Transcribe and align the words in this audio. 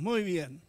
Muy 0.00 0.22
bien. 0.22 0.62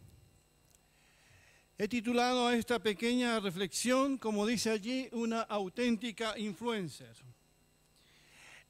He 1.78 1.88
titulado 1.88 2.48
a 2.48 2.54
esta 2.54 2.78
pequeña 2.78 3.40
reflexión, 3.40 4.18
como 4.18 4.46
dice 4.46 4.68
allí, 4.68 5.08
una 5.10 5.40
auténtica 5.40 6.38
influencer. 6.38 7.16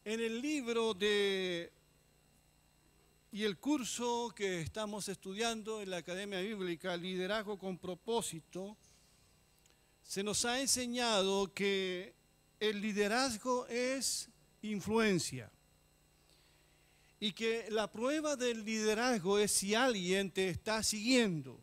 En 0.05 0.21
el 0.21 0.41
libro 0.41 0.95
de 0.95 1.73
y 3.33 3.43
el 3.43 3.59
curso 3.59 4.33
que 4.37 4.61
estamos 4.61 5.09
estudiando 5.09 5.83
en 5.83 5.91
la 5.91 5.97
Academia 5.97 6.41
Bíblica, 6.41 6.97
Liderazgo 6.97 7.59
con 7.59 7.77
propósito, 7.77 8.77
se 10.05 10.23
nos 10.23 10.45
ha 10.45 10.61
enseñado 10.61 11.53
que 11.53 12.15
el 12.61 12.81
liderazgo 12.81 13.67
es 13.67 14.31
influencia 14.63 15.51
y 17.23 17.31
que 17.35 17.71
la 17.71 17.89
prueba 17.89 18.35
del 18.35 18.65
liderazgo 18.65 19.39
es 19.39 19.53
si 19.53 19.77
alguien 19.77 20.33
te 20.33 20.49
está 20.49 20.83
siguiendo. 20.83 21.63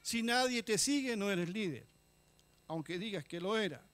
Si 0.00 0.22
nadie 0.22 0.62
te 0.62 0.78
sigue, 0.78 1.16
no 1.16 1.28
eres 1.28 1.48
líder, 1.48 1.88
aunque 2.68 2.96
digas 2.96 3.24
que 3.24 3.40
lo 3.40 3.58
era. 3.58 3.84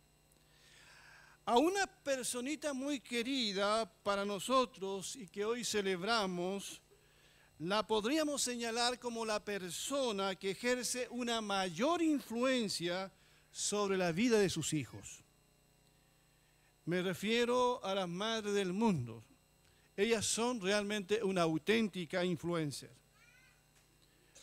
A 1.46 1.56
una 1.56 1.86
personita 1.86 2.74
muy 2.74 3.00
querida 3.00 3.90
para 4.02 4.26
nosotros 4.26 5.16
y 5.16 5.28
que 5.28 5.46
hoy 5.46 5.64
celebramos, 5.64 6.82
la 7.58 7.86
podríamos 7.86 8.42
señalar 8.42 8.98
como 8.98 9.24
la 9.24 9.42
persona 9.42 10.34
que 10.34 10.50
ejerce 10.50 11.08
una 11.08 11.40
mayor 11.40 12.02
influencia 12.02 13.10
sobre 13.50 13.96
la 13.96 14.12
vida 14.12 14.38
de 14.38 14.50
sus 14.50 14.74
hijos. 14.74 15.24
Me 16.84 17.00
refiero 17.00 17.82
a 17.82 17.94
las 17.94 18.08
madres 18.10 18.52
del 18.52 18.74
mundo. 18.74 19.24
Ellas 19.96 20.24
son 20.24 20.60
realmente 20.60 21.22
una 21.22 21.42
auténtica 21.42 22.24
influencer. 22.24 22.90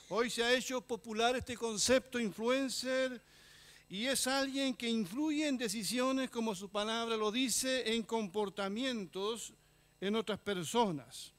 Hoy 0.10 0.30
se 0.30 0.44
ha 0.44 0.54
hecho 0.54 0.82
popular 0.82 1.36
este 1.36 1.56
concepto 1.56 2.20
influencer 2.20 3.22
y 3.90 4.06
es 4.06 4.28
alguien 4.28 4.76
que 4.76 4.88
influye 4.88 5.48
en 5.48 5.58
decisiones, 5.58 6.30
como 6.30 6.54
su 6.54 6.70
palabra 6.70 7.18
lo 7.18 7.32
dice, 7.32 7.96
en 7.96 8.04
comportamientos 8.04 9.54
en 10.00 10.16
otras 10.16 10.40
personas. 10.40 11.34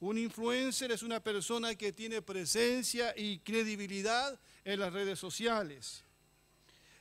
Un 0.00 0.18
influencer 0.18 0.92
es 0.92 1.02
una 1.02 1.20
persona 1.20 1.74
que 1.74 1.92
tiene 1.92 2.20
presencia 2.20 3.14
y 3.16 3.38
credibilidad 3.38 4.38
en 4.64 4.80
las 4.80 4.92
redes 4.92 5.18
sociales. 5.18 6.04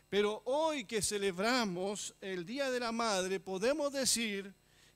Pero 0.09 0.41
hoy 0.45 0.85
que 0.85 1.01
celebramos 1.01 2.13
el 2.21 2.45
Día 2.45 2.69
de 2.69 2.79
la 2.79 2.91
Madre, 2.91 3.39
podemos 3.39 3.91
decir 3.91 4.53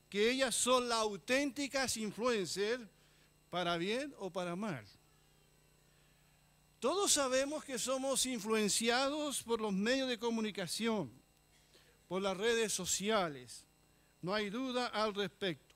que 0.10 0.30
ellas 0.32 0.56
son 0.56 0.88
las 0.88 1.00
auténticas 1.00 1.98
influencers 1.98 2.82
para 3.50 3.78
bien 3.78 4.14
o 4.20 4.30
para 4.30 4.56
mal. 4.56 4.86
Todos 6.80 7.14
sabemos 7.14 7.64
que 7.64 7.80
somos 7.80 8.26
influenciados 8.26 9.42
por 9.42 9.60
los 9.60 9.74
medios 9.74 10.08
de 10.08 10.20
comunicación, 10.20 11.12
por 12.08 12.22
las 12.22 12.38
redes 12.38 12.74
sociales. 12.74 13.66
No 14.22 14.34
hay 14.34 14.50
duda 14.50 14.88
al 14.88 15.16
respecto. 15.16 15.76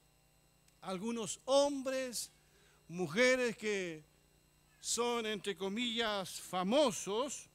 Algunos 0.82 1.40
hombres, 1.46 2.32
mujeres 2.88 3.58
que 3.58 4.04
son, 4.80 5.26
entre 5.26 5.58
comillas, 5.58 6.40
famosos, 6.40 7.50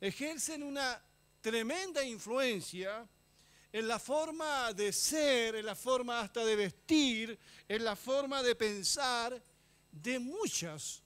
ejercen 0.00 0.62
una 0.62 1.02
tremenda 1.40 2.04
influencia 2.04 3.08
en 3.72 3.86
la 3.86 3.98
forma 3.98 4.72
de 4.72 4.92
ser, 4.92 5.56
en 5.56 5.66
la 5.66 5.74
forma 5.74 6.20
hasta 6.20 6.44
de 6.44 6.56
vestir, 6.56 7.38
en 7.68 7.84
la 7.84 7.94
forma 7.94 8.42
de 8.42 8.54
pensar 8.54 9.40
de 9.92 10.18
muchas 10.18 11.02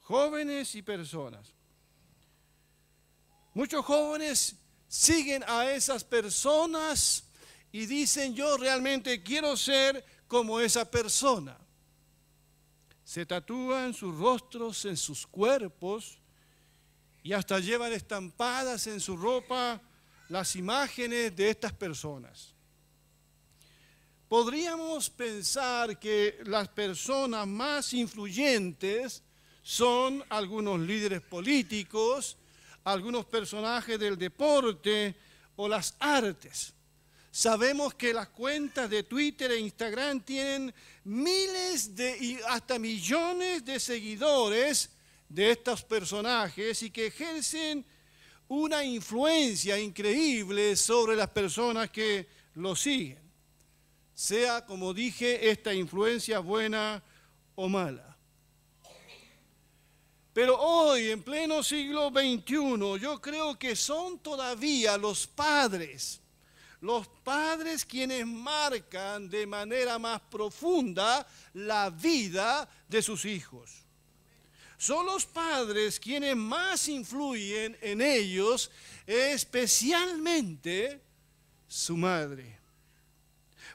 jóvenes 0.00 0.74
y 0.74 0.82
personas. 0.82 1.54
Muchos 3.54 3.84
jóvenes 3.84 4.56
siguen 4.88 5.44
a 5.46 5.70
esas 5.70 6.04
personas 6.04 7.24
y 7.72 7.86
dicen 7.86 8.34
yo 8.34 8.56
realmente 8.56 9.22
quiero 9.22 9.56
ser 9.56 10.04
como 10.28 10.60
esa 10.60 10.88
persona. 10.90 11.58
Se 13.04 13.26
tatúan 13.26 13.92
sus 13.92 14.16
rostros 14.16 14.84
en 14.84 14.96
sus 14.96 15.26
cuerpos 15.26 16.18
y 17.22 17.32
hasta 17.32 17.58
llevan 17.58 17.92
estampadas 17.92 18.86
en 18.86 19.00
su 19.00 19.16
ropa 19.16 19.80
las 20.32 20.56
imágenes 20.56 21.36
de 21.36 21.50
estas 21.50 21.74
personas. 21.74 22.54
Podríamos 24.26 25.10
pensar 25.10 25.98
que 25.98 26.38
las 26.46 26.68
personas 26.68 27.46
más 27.46 27.92
influyentes 27.92 29.22
son 29.62 30.24
algunos 30.30 30.80
líderes 30.80 31.20
políticos, 31.20 32.38
algunos 32.82 33.26
personajes 33.26 33.98
del 33.98 34.16
deporte 34.16 35.14
o 35.56 35.68
las 35.68 35.94
artes. 35.98 36.72
Sabemos 37.30 37.92
que 37.92 38.14
las 38.14 38.28
cuentas 38.28 38.88
de 38.88 39.02
Twitter 39.02 39.50
e 39.50 39.58
Instagram 39.58 40.22
tienen 40.22 40.74
miles 41.04 41.94
de 41.94 42.16
y 42.16 42.38
hasta 42.48 42.78
millones 42.78 43.66
de 43.66 43.78
seguidores 43.78 44.88
de 45.28 45.50
estos 45.50 45.84
personajes 45.84 46.82
y 46.82 46.90
que 46.90 47.08
ejercen 47.08 47.84
una 48.52 48.84
influencia 48.84 49.78
increíble 49.78 50.76
sobre 50.76 51.16
las 51.16 51.30
personas 51.30 51.88
que 51.88 52.28
lo 52.56 52.76
siguen, 52.76 53.18
sea 54.12 54.66
como 54.66 54.92
dije, 54.92 55.48
esta 55.48 55.72
influencia 55.72 56.38
buena 56.38 57.02
o 57.54 57.66
mala. 57.66 58.14
Pero 60.34 60.58
hoy, 60.60 61.10
en 61.10 61.22
pleno 61.22 61.62
siglo 61.62 62.10
XXI, 62.10 63.00
yo 63.00 63.22
creo 63.22 63.58
que 63.58 63.74
son 63.74 64.18
todavía 64.18 64.98
los 64.98 65.26
padres, 65.26 66.20
los 66.82 67.08
padres 67.08 67.86
quienes 67.86 68.26
marcan 68.26 69.30
de 69.30 69.46
manera 69.46 69.98
más 69.98 70.20
profunda 70.20 71.26
la 71.54 71.88
vida 71.88 72.68
de 72.86 73.00
sus 73.00 73.24
hijos. 73.24 73.82
Son 74.82 75.06
los 75.06 75.24
padres 75.24 76.00
quienes 76.00 76.34
más 76.34 76.88
influyen 76.88 77.78
en 77.80 78.00
ellos, 78.00 78.68
especialmente 79.06 81.00
su 81.68 81.96
madre. 81.96 82.58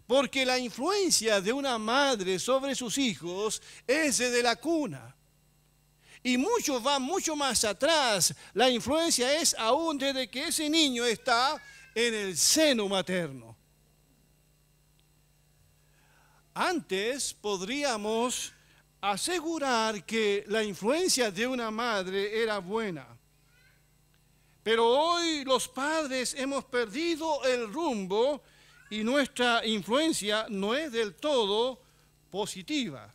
Porque 0.05 0.45
la 0.45 0.59
influencia 0.59 1.39
de 1.39 1.53
una 1.53 1.77
madre 1.77 2.37
sobre 2.39 2.75
sus 2.75 2.97
hijos 2.97 3.61
es 3.87 4.17
de 4.17 4.43
la 4.43 4.57
cuna. 4.57 5.15
Y 6.23 6.37
muchos 6.37 6.83
van 6.83 7.03
mucho 7.03 7.37
más 7.37 7.63
atrás. 7.63 8.35
La 8.53 8.69
influencia 8.69 9.33
es 9.39 9.55
aún 9.57 9.97
desde 9.97 10.29
que 10.29 10.49
ese 10.49 10.69
niño 10.69 11.05
está 11.05 11.55
en 11.95 12.13
el 12.13 12.37
seno 12.37 12.89
materno. 12.89 13.55
Antes 16.53 17.33
podríamos 17.33 18.56
asegurar 19.01 20.05
que 20.05 20.43
la 20.47 20.63
influencia 20.63 21.31
de 21.31 21.47
una 21.47 21.71
madre 21.71 22.41
era 22.41 22.59
buena. 22.59 23.07
Pero 24.63 24.87
hoy 24.87 25.45
los 25.45 25.67
padres 25.67 26.33
hemos 26.33 26.65
perdido 26.65 27.43
el 27.45 27.71
rumbo 27.71 28.43
y 28.89 29.03
nuestra 29.03 29.65
influencia 29.65 30.45
no 30.49 30.73
es 30.75 30.91
del 30.91 31.15
todo 31.15 31.81
positiva. 32.29 33.13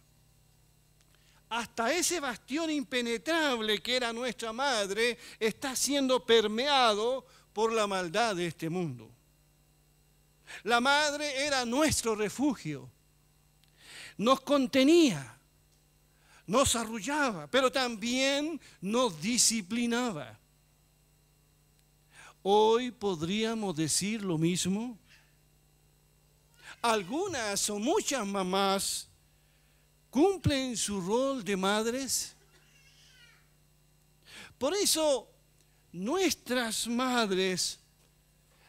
Hasta 1.50 1.92
ese 1.92 2.20
bastión 2.20 2.70
impenetrable 2.70 3.82
que 3.82 3.96
era 3.96 4.12
nuestra 4.12 4.52
madre 4.54 5.18
está 5.38 5.76
siendo 5.76 6.24
permeado 6.24 7.26
por 7.52 7.72
la 7.72 7.86
maldad 7.86 8.36
de 8.36 8.46
este 8.46 8.70
mundo. 8.70 9.10
La 10.64 10.80
madre 10.80 11.44
era 11.44 11.64
nuestro 11.64 12.14
refugio, 12.14 12.90
nos 14.16 14.40
contenía, 14.40 15.38
nos 16.46 16.74
arrullaba, 16.76 17.46
pero 17.46 17.70
también 17.70 18.60
nos 18.80 19.20
disciplinaba. 19.20 20.38
Hoy 22.42 22.90
podríamos 22.90 23.76
decir 23.76 24.22
lo 24.22 24.36
mismo. 24.36 24.98
Algunas 26.80 27.70
o 27.70 27.78
muchas 27.78 28.26
mamás 28.26 29.08
cumplen 30.10 30.76
su 30.76 31.00
rol 31.00 31.44
de 31.44 31.56
madres. 31.56 32.34
Por 34.58 34.74
eso 34.74 35.28
nuestras 35.92 36.86
madres 36.88 37.78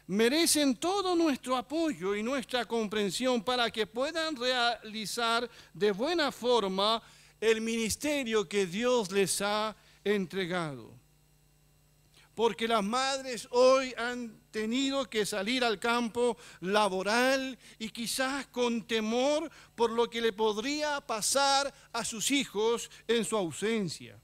merecen 0.06 0.76
todo 0.76 1.16
nuestro 1.16 1.58
apoyo 1.58 2.16
y 2.16 2.22
nuestra 2.22 2.66
comprensión 2.66 3.44
para 3.44 3.72
que 3.72 3.88
puedan 3.88 4.36
realizar 4.36 5.50
de 5.74 5.92
buena 5.92 6.32
forma 6.32 7.02
el 7.44 7.60
ministerio 7.60 8.48
que 8.48 8.66
Dios 8.66 9.12
les 9.12 9.42
ha 9.42 9.76
entregado. 10.04 10.94
Porque 12.34 12.70
las 12.70 12.84
madres 12.84 13.48
hoy 13.52 13.94
han 13.98 14.40
tenido 14.50 15.10
que 15.10 15.26
salir 15.26 15.64
al 15.64 15.78
campo 15.78 16.38
laboral 16.62 17.60
y 17.78 17.90
quizás 17.90 18.48
con 18.48 18.88
temor 18.88 19.52
por 19.76 19.92
lo 19.92 20.10
que 20.10 20.22
le 20.22 20.32
podría 20.32 21.02
pasar 21.02 21.72
a 21.92 22.06
sus 22.06 22.32
hijos 22.32 22.90
en 23.08 23.26
su 23.26 23.36
ausencia. 23.36 24.18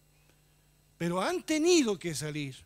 pero 0.97 1.21
han 1.21 1.43
tenido 1.43 1.97
que 1.97 2.13
salir. 2.13 2.57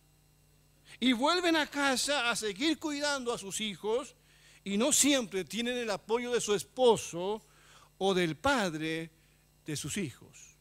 Y 0.99 1.13
vuelven 1.13 1.55
a 1.55 1.67
casa 1.67 2.31
a 2.31 2.35
seguir 2.35 2.79
cuidando 2.79 3.31
a 3.31 3.37
sus 3.37 3.61
hijos 3.61 4.15
y 4.63 4.75
no 4.75 4.91
siempre 4.91 5.45
tienen 5.45 5.77
el 5.77 5.91
apoyo 5.91 6.31
de 6.31 6.41
su 6.41 6.55
esposo 6.55 7.43
o 7.99 8.13
del 8.15 8.35
padre 8.35 9.11
de 9.65 9.75
sus 9.75 9.97
hijos. 9.97 10.57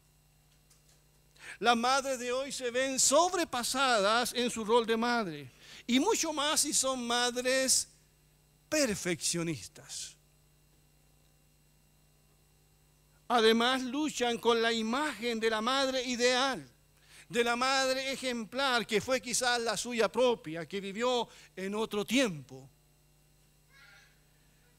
Las 1.59 1.77
madres 1.77 2.19
de 2.19 2.31
hoy 2.31 2.51
se 2.51 2.71
ven 2.71 2.99
sobrepasadas 2.99 4.33
en 4.33 4.49
su 4.49 4.65
rol 4.65 4.85
de 4.85 4.97
madre 4.97 5.51
y 5.85 5.99
mucho 5.99 6.33
más 6.33 6.61
si 6.61 6.73
son 6.73 7.05
madres 7.05 7.87
perfeccionistas. 8.69 10.15
Además 13.27 13.81
luchan 13.81 14.37
con 14.37 14.61
la 14.61 14.71
imagen 14.73 15.39
de 15.39 15.49
la 15.49 15.61
madre 15.61 16.03
ideal 16.03 16.73
de 17.33 17.43
la 17.43 17.55
madre 17.55 18.11
ejemplar 18.11 18.85
que 18.85 19.01
fue 19.01 19.19
quizás 19.19 19.59
la 19.59 19.75
suya 19.75 20.07
propia, 20.11 20.67
que 20.67 20.79
vivió 20.79 21.27
en 21.55 21.73
otro 21.73 22.05
tiempo. 22.05 22.69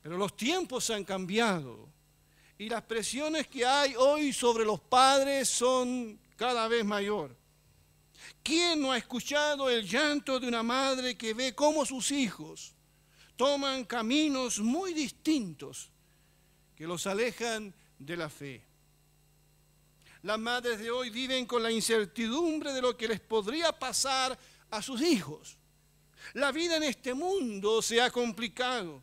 Pero 0.00 0.17
los 0.17 0.37
tiempos 0.37 0.88
han 0.91 1.05
cambiado 1.05 1.88
y 2.59 2.69
las 2.69 2.83
presiones 2.83 3.49
que 3.49 3.65
hay 3.65 3.95
hoy 3.97 4.33
sobre 4.33 4.65
los 4.65 4.81
padres 4.81 5.49
son 5.49 6.19
cada 6.37 6.69
vez 6.69 6.85
mayor. 6.85 7.37
¿Quién 8.43 8.81
no 8.81 8.93
ha 8.93 8.99
escuchado 8.99 9.69
el 9.69 9.89
llanto 9.89 10.39
de 10.39 10.49
una 10.49 10.62
madre 10.62 11.17
que 11.17 11.35
ve 11.35 11.55
cómo 11.55 11.85
sus 11.85 12.11
hijos 12.12 12.75
toman 13.37 13.85
caminos 13.85 14.61
muy 14.61 14.93
distintos 14.93 15.91
que 16.77 16.87
los 16.87 17.06
alejan 17.06 17.75
de 17.99 18.17
la 18.17 18.29
fe? 18.29 18.65
Las 20.23 20.39
madres 20.39 20.79
de 20.79 20.91
hoy 20.91 21.11
viven 21.11 21.45
con 21.45 21.62
la 21.62 21.71
incertidumbre 21.71 22.73
de 22.73 22.81
lo 22.81 22.97
que 22.97 23.09
les 23.09 23.21
podría 23.21 23.73
pasar 23.73 24.39
a 24.71 24.81
sus 24.81 25.03
hijos. 25.03 25.59
La 26.33 26.51
vida 26.51 26.77
en 26.77 26.85
este 26.85 27.12
mundo 27.12 27.83
se 27.83 28.01
ha 28.01 28.11
complicado. 28.11 29.03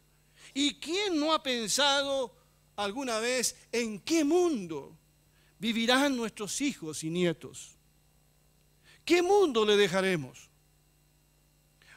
¿Y 0.54 0.80
quién 0.80 1.20
no 1.20 1.34
ha 1.34 1.44
pensado 1.44 2.41
alguna 2.84 3.20
vez 3.20 3.56
en 3.72 4.00
qué 4.00 4.24
mundo 4.24 4.98
vivirán 5.60 6.16
nuestros 6.16 6.62
hijos 6.62 7.04
y 7.04 7.10
nietos? 7.10 7.78
¿Qué 9.06 9.22
mundo 9.22 9.66
le 9.66 9.76
dejaremos? 9.78 10.50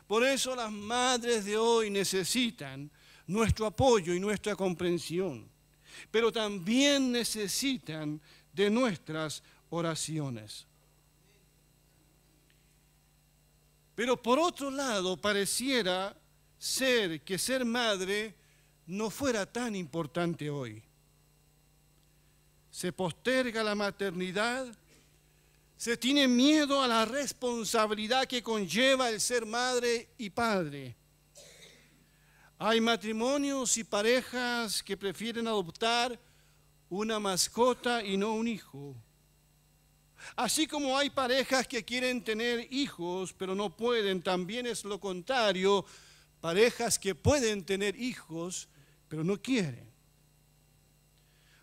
Por 0.07 0.25
eso 0.25 0.55
las 0.55 0.71
madres 0.71 1.45
de 1.45 1.57
hoy 1.57 1.91
necesitan 1.91 2.91
nuestro 3.27 3.67
apoyo 3.67 4.15
y 4.15 4.21
nuestra 4.21 4.55
comprensión, 4.55 5.49
pero 6.11 6.31
también 6.31 7.11
necesitan 7.11 8.21
de 8.53 8.71
nuestras 8.71 9.43
oraciones. 9.71 10.67
Pero 13.95 14.21
por 14.21 14.39
otro 14.39 14.71
lado, 14.71 15.17
pareciera 15.17 16.17
ser 16.59 17.23
que 17.23 17.39
ser 17.39 17.65
madre 17.65 18.35
no 18.87 19.11
fuera 19.11 19.47
tan 19.47 19.75
importante 19.75 20.51
hoy. 20.51 20.83
Se 22.71 22.93
posterga 22.93 23.63
la 23.63 23.75
maternidad, 23.75 24.67
se 25.77 25.97
tiene 25.97 26.29
miedo 26.29 26.83
a 26.83 26.89
la 26.89 27.05
responsabilidad 27.05 28.27
que 28.27 28.43
conlleva 28.43 29.11
el 29.11 29.21
ser 29.21 29.47
madre 29.47 30.09
y 30.19 30.31
padre. 30.31 30.97
Hay 32.59 32.81
matrimonios 32.81 33.77
y 33.77 33.85
parejas 33.85 34.83
que 34.83 34.97
prefieren 34.97 35.47
adoptar 35.47 36.19
una 36.89 37.19
mascota 37.19 38.03
y 38.05 38.17
no 38.17 38.35
un 38.35 38.49
hijo. 38.49 38.95
Así 40.37 40.67
como 40.67 40.97
hay 40.97 41.11
parejas 41.11 41.67
que 41.67 41.85
quieren 41.85 42.23
tener 42.25 42.67
hijos, 42.73 43.33
pero 43.33 43.55
no 43.55 43.77
pueden, 43.77 44.23
también 44.23 44.67
es 44.67 44.85
lo 44.85 44.99
contrario, 44.99 45.85
parejas 46.41 46.99
que 46.99 47.15
pueden 47.15 47.65
tener 47.65 47.97
hijos, 48.01 48.69
pero 49.15 49.23
no 49.23 49.41
quieren. 49.41 49.89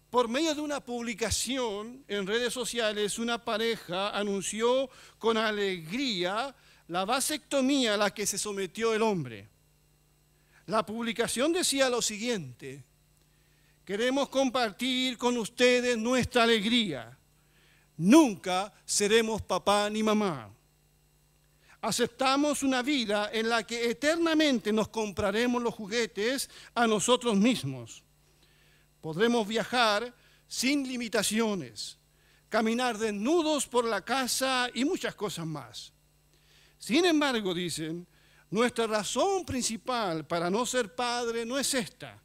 Por 0.10 0.30
medio 0.30 0.56
de 0.56 0.62
una 0.62 0.80
publicación 0.80 2.06
en 2.08 2.26
redes 2.26 2.54
sociales, 2.54 3.20
una 3.20 3.44
pareja 3.44 4.18
anunció 4.18 4.90
con 5.20 5.36
alegría 5.36 6.56
la 6.88 7.04
vasectomía 7.04 7.96
a 7.96 7.98
la 7.98 8.14
que 8.14 8.26
se 8.26 8.38
sometió 8.38 8.94
el 8.94 9.02
hombre. 9.02 9.50
La 10.68 10.86
publicación 10.86 11.52
decía 11.52 11.90
lo 11.90 12.02
siguiente, 12.02 12.86
Queremos 13.84 14.30
compartir 14.30 15.18
con 15.18 15.36
ustedes 15.36 15.98
nuestra 15.98 16.44
alegría. 16.44 17.18
Nunca 17.98 18.72
seremos 18.86 19.42
papá 19.42 19.90
ni 19.90 20.02
mamá. 20.02 20.50
Aceptamos 21.82 22.64
una 22.64 22.82
vida 22.82 23.32
en 23.34 23.50
la 23.50 23.66
que 23.66 23.90
eternamente 23.90 24.72
nos 24.72 24.90
compraremos 24.90 25.62
los 25.62 25.74
juguetes 25.74 26.50
a 26.76 26.86
nosotros 26.86 27.36
mismos. 27.36 28.04
Podremos 29.02 29.48
viajar 29.48 30.14
sin 30.48 30.88
limitaciones, 30.88 31.98
caminar 32.50 32.98
desnudos 32.98 33.68
por 33.68 33.86
la 33.86 34.06
casa 34.06 34.70
y 34.74 34.86
muchas 34.86 35.16
cosas 35.16 35.48
más. 35.48 35.92
Sin 36.78 37.06
embargo, 37.06 37.54
dicen, 37.54 38.08
nuestra 38.52 38.86
razón 38.86 39.44
principal 39.46 40.28
para 40.28 40.50
no 40.50 40.66
ser 40.66 40.94
padre 40.94 41.46
no 41.46 41.58
es 41.58 41.74
esta 41.74 42.22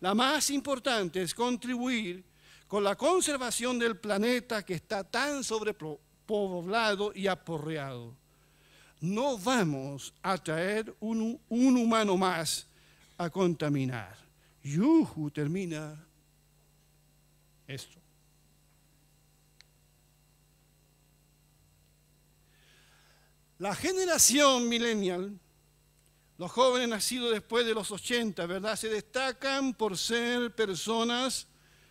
la 0.00 0.14
más 0.14 0.50
importante 0.50 1.22
es 1.22 1.34
contribuir 1.34 2.24
con 2.68 2.84
la 2.84 2.94
conservación 2.94 3.78
del 3.78 3.98
planeta 3.98 4.64
que 4.64 4.74
está 4.74 5.02
tan 5.02 5.42
sobrepoblado 5.42 7.12
y 7.14 7.26
aporreado. 7.26 8.14
No 9.00 9.38
vamos 9.38 10.12
a 10.22 10.36
traer 10.38 10.94
un, 11.00 11.40
humano 11.48 12.16
más 12.16 12.66
a 13.16 13.30
contaminar. 13.30 14.16
Yuhu 14.62 15.30
termina 15.30 16.04
esto. 17.66 17.98
La 23.58 23.74
generación 23.74 24.68
millennial 24.68 25.38
los 26.38 26.52
jóvenes 26.52 26.88
nacidos 26.88 27.32
después 27.32 27.66
de 27.66 27.74
los 27.74 27.90
80, 27.90 28.46
¿verdad? 28.46 28.76
Se 28.76 28.88
destacan 28.88 29.74
por 29.74 29.98
ser 29.98 30.54
personas 30.54 31.48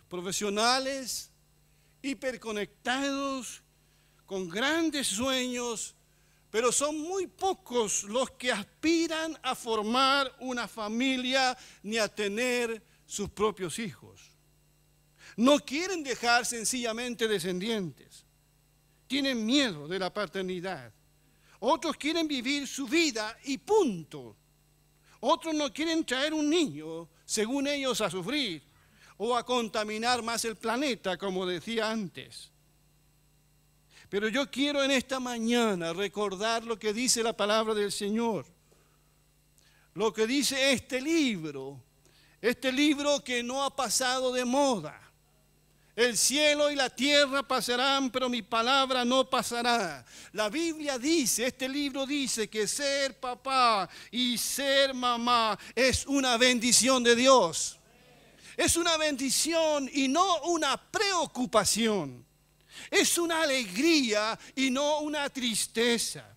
profesionales, 0.08 1.30
hiperconectados, 2.00 3.62
con 4.24 4.48
grandes 4.48 5.06
sueños, 5.06 5.94
pero 6.50 6.72
son 6.72 6.98
muy 6.98 7.26
pocos 7.26 8.04
los 8.04 8.30
que 8.32 8.50
aspiran 8.50 9.38
a 9.42 9.54
formar 9.54 10.34
una 10.40 10.66
familia 10.66 11.56
ni 11.82 11.98
a 11.98 12.08
tener 12.08 12.82
sus 13.06 13.28
propios 13.30 13.78
hijos. 13.78 14.20
No 15.36 15.58
quieren 15.60 16.02
dejar 16.02 16.46
sencillamente 16.46 17.28
descendientes. 17.28 18.24
Tienen 19.06 19.44
miedo 19.44 19.86
de 19.86 19.98
la 19.98 20.12
paternidad. 20.12 20.92
Otros 21.60 21.96
quieren 21.96 22.26
vivir 22.26 22.66
su 22.66 22.86
vida 22.86 23.38
y 23.44 23.58
punto. 23.58 24.36
Otros 25.20 25.54
no 25.54 25.72
quieren 25.72 26.04
traer 26.04 26.32
un 26.32 26.48
niño, 26.48 27.08
según 27.24 27.66
ellos, 27.66 28.00
a 28.00 28.10
sufrir 28.10 28.62
o 29.16 29.36
a 29.36 29.44
contaminar 29.44 30.22
más 30.22 30.44
el 30.44 30.56
planeta, 30.56 31.16
como 31.18 31.44
decía 31.44 31.90
antes. 31.90 32.52
Pero 34.08 34.28
yo 34.28 34.50
quiero 34.50 34.82
en 34.82 34.90
esta 34.90 35.20
mañana 35.20 35.92
recordar 35.92 36.64
lo 36.64 36.78
que 36.78 36.92
dice 36.92 37.22
la 37.22 37.36
palabra 37.36 37.74
del 37.74 37.92
Señor, 37.92 38.46
lo 39.94 40.12
que 40.12 40.26
dice 40.26 40.72
este 40.72 41.00
libro, 41.00 41.82
este 42.40 42.72
libro 42.72 43.22
que 43.22 43.42
no 43.42 43.64
ha 43.64 43.74
pasado 43.74 44.32
de 44.32 44.44
moda 44.44 45.08
el 45.98 46.16
cielo 46.16 46.70
y 46.70 46.76
la 46.76 46.90
tierra 46.90 47.42
pasarán, 47.42 48.08
pero 48.10 48.28
mi 48.28 48.40
palabra 48.40 49.04
no 49.04 49.28
pasará. 49.28 50.06
La 50.30 50.48
Biblia 50.48 50.96
dice, 50.96 51.48
este 51.48 51.68
libro 51.68 52.06
dice 52.06 52.48
que 52.48 52.68
ser 52.68 53.18
papá 53.18 53.88
y 54.12 54.38
ser 54.38 54.94
mamá 54.94 55.58
es 55.74 56.06
una 56.06 56.36
bendición 56.36 57.02
de 57.02 57.16
Dios. 57.16 57.80
Es 58.56 58.76
una 58.76 58.96
bendición 58.96 59.90
y 59.92 60.06
no 60.06 60.42
una 60.42 60.76
preocupación. 60.76 62.24
Es 62.90 63.18
una 63.18 63.42
alegría 63.42 64.38
y 64.56 64.70
no 64.70 65.00
una 65.00 65.28
tristeza. 65.30 66.36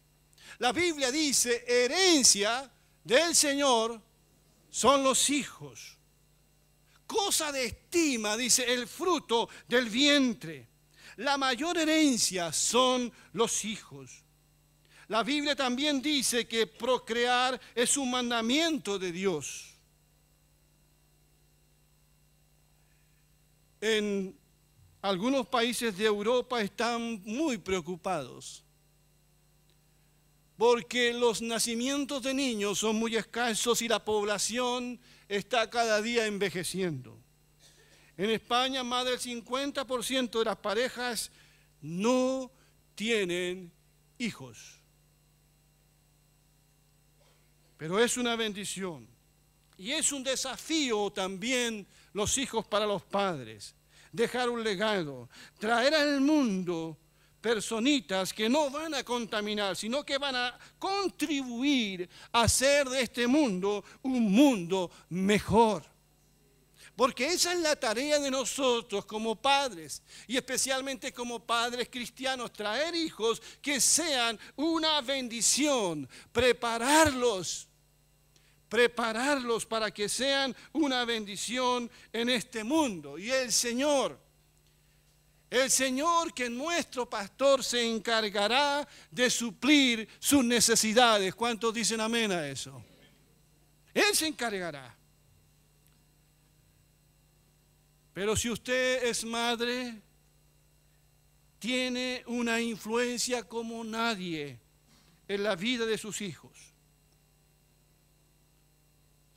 La 0.60 0.72
Biblia 0.72 1.12
dice, 1.12 1.64
herencia 1.68 2.72
del 3.04 3.36
Señor 3.36 4.00
son 4.70 5.04
los 5.04 5.30
hijos 5.30 5.98
cosa 7.12 7.52
de 7.52 7.66
estima, 7.66 8.38
dice, 8.38 8.72
el 8.72 8.88
fruto 8.88 9.50
del 9.68 9.90
vientre. 9.90 10.70
La 11.18 11.38
mayor 11.38 11.78
herencia 11.78 12.54
son 12.54 13.12
los 13.34 13.66
hijos. 13.66 14.24
La 15.10 15.22
Biblia 15.22 15.54
también 15.54 16.02
dice 16.02 16.48
que 16.48 16.68
procrear 16.68 17.60
es 17.76 17.98
un 17.98 18.12
mandamiento 18.12 18.98
de 18.98 19.12
Dios. 19.12 19.76
En 23.82 24.40
algunos 25.02 25.48
países 25.48 25.98
de 25.98 26.06
Europa 26.06 26.62
están 26.62 27.22
muy 27.26 27.58
preocupados 27.58 28.64
porque 30.62 31.12
los 31.12 31.42
nacimientos 31.42 32.22
de 32.22 32.36
niños 32.36 32.78
son 32.78 32.96
muy 32.98 33.16
escasos 33.16 33.82
y 33.82 33.88
la 33.88 34.06
población 34.06 35.00
está 35.28 35.68
cada 35.72 36.00
día 36.04 36.28
envejeciendo. 36.28 37.18
En 38.16 38.30
España 38.30 38.84
más 38.84 39.06
del 39.06 39.18
50% 39.18 40.38
de 40.38 40.46
las 40.46 40.58
parejas 40.58 41.32
no 41.82 42.52
tienen 42.94 43.72
hijos. 44.20 44.80
Pero 47.76 47.98
es 47.98 48.16
una 48.18 48.36
bendición. 48.36 49.08
Y 49.80 49.94
es 49.94 50.12
un 50.12 50.24
desafío 50.24 51.10
también 51.10 51.88
los 52.14 52.38
hijos 52.38 52.68
para 52.68 52.86
los 52.86 53.02
padres. 53.02 53.74
Dejar 54.12 54.50
un 54.50 54.64
legado, 54.64 55.30
traer 55.60 55.96
al 55.96 56.22
mundo 56.22 56.98
personitas 57.42 58.34
que 58.34 58.48
no 58.48 58.70
van 58.70 58.94
a 58.94 59.04
contaminar, 59.04 59.76
sino 59.76 60.06
que 60.06 60.18
van 60.18 60.36
a 60.36 60.58
contribuir 60.78 62.08
a 62.32 62.44
hacer 62.44 62.88
de 62.88 63.02
este 63.02 63.28
mundo 63.28 63.84
un 64.04 64.32
mundo 64.32 64.92
mejor. 65.10 65.84
Porque 66.96 67.28
esa 67.28 67.54
es 67.54 67.60
la 67.62 67.76
tarea 67.76 68.20
de 68.20 68.30
nosotros 68.30 69.06
como 69.06 69.36
padres 69.36 70.04
y 70.28 70.38
especialmente 70.38 71.12
como 71.12 71.40
padres 71.40 71.90
cristianos, 71.90 72.54
traer 72.54 72.94
hijos 72.94 73.42
que 73.62 73.82
sean 73.82 74.38
una 74.56 75.02
bendición, 75.02 76.08
prepararlos, 76.32 77.68
prepararlos 78.72 79.66
para 79.66 79.92
que 79.92 80.08
sean 80.08 80.56
una 80.72 81.04
bendición 81.04 81.92
en 82.14 82.30
este 82.30 82.64
mundo. 82.64 83.18
Y 83.18 83.30
el 83.30 83.52
Señor, 83.52 84.18
el 85.50 85.70
Señor 85.70 86.34
que 86.34 86.50
nuestro 86.50 87.10
pastor 87.10 87.66
se 87.66 87.86
encargará 87.86 88.88
de 89.12 89.30
suplir 89.30 90.08
sus 90.20 90.46
necesidades. 90.46 91.36
¿Cuántos 91.36 91.74
dicen 91.74 92.00
amén 92.00 92.32
a 92.32 92.48
eso? 92.48 92.82
Él 93.94 94.16
se 94.16 94.28
encargará. 94.28 94.96
Pero 98.14 98.38
si 98.38 98.50
usted 98.50 99.04
es 99.04 99.26
madre, 99.26 100.02
tiene 101.60 102.24
una 102.26 102.62
influencia 102.62 103.44
como 103.44 103.84
nadie 103.84 104.62
en 105.28 105.44
la 105.44 105.58
vida 105.58 105.86
de 105.86 105.98
sus 105.98 106.22
hijos. 106.22 106.71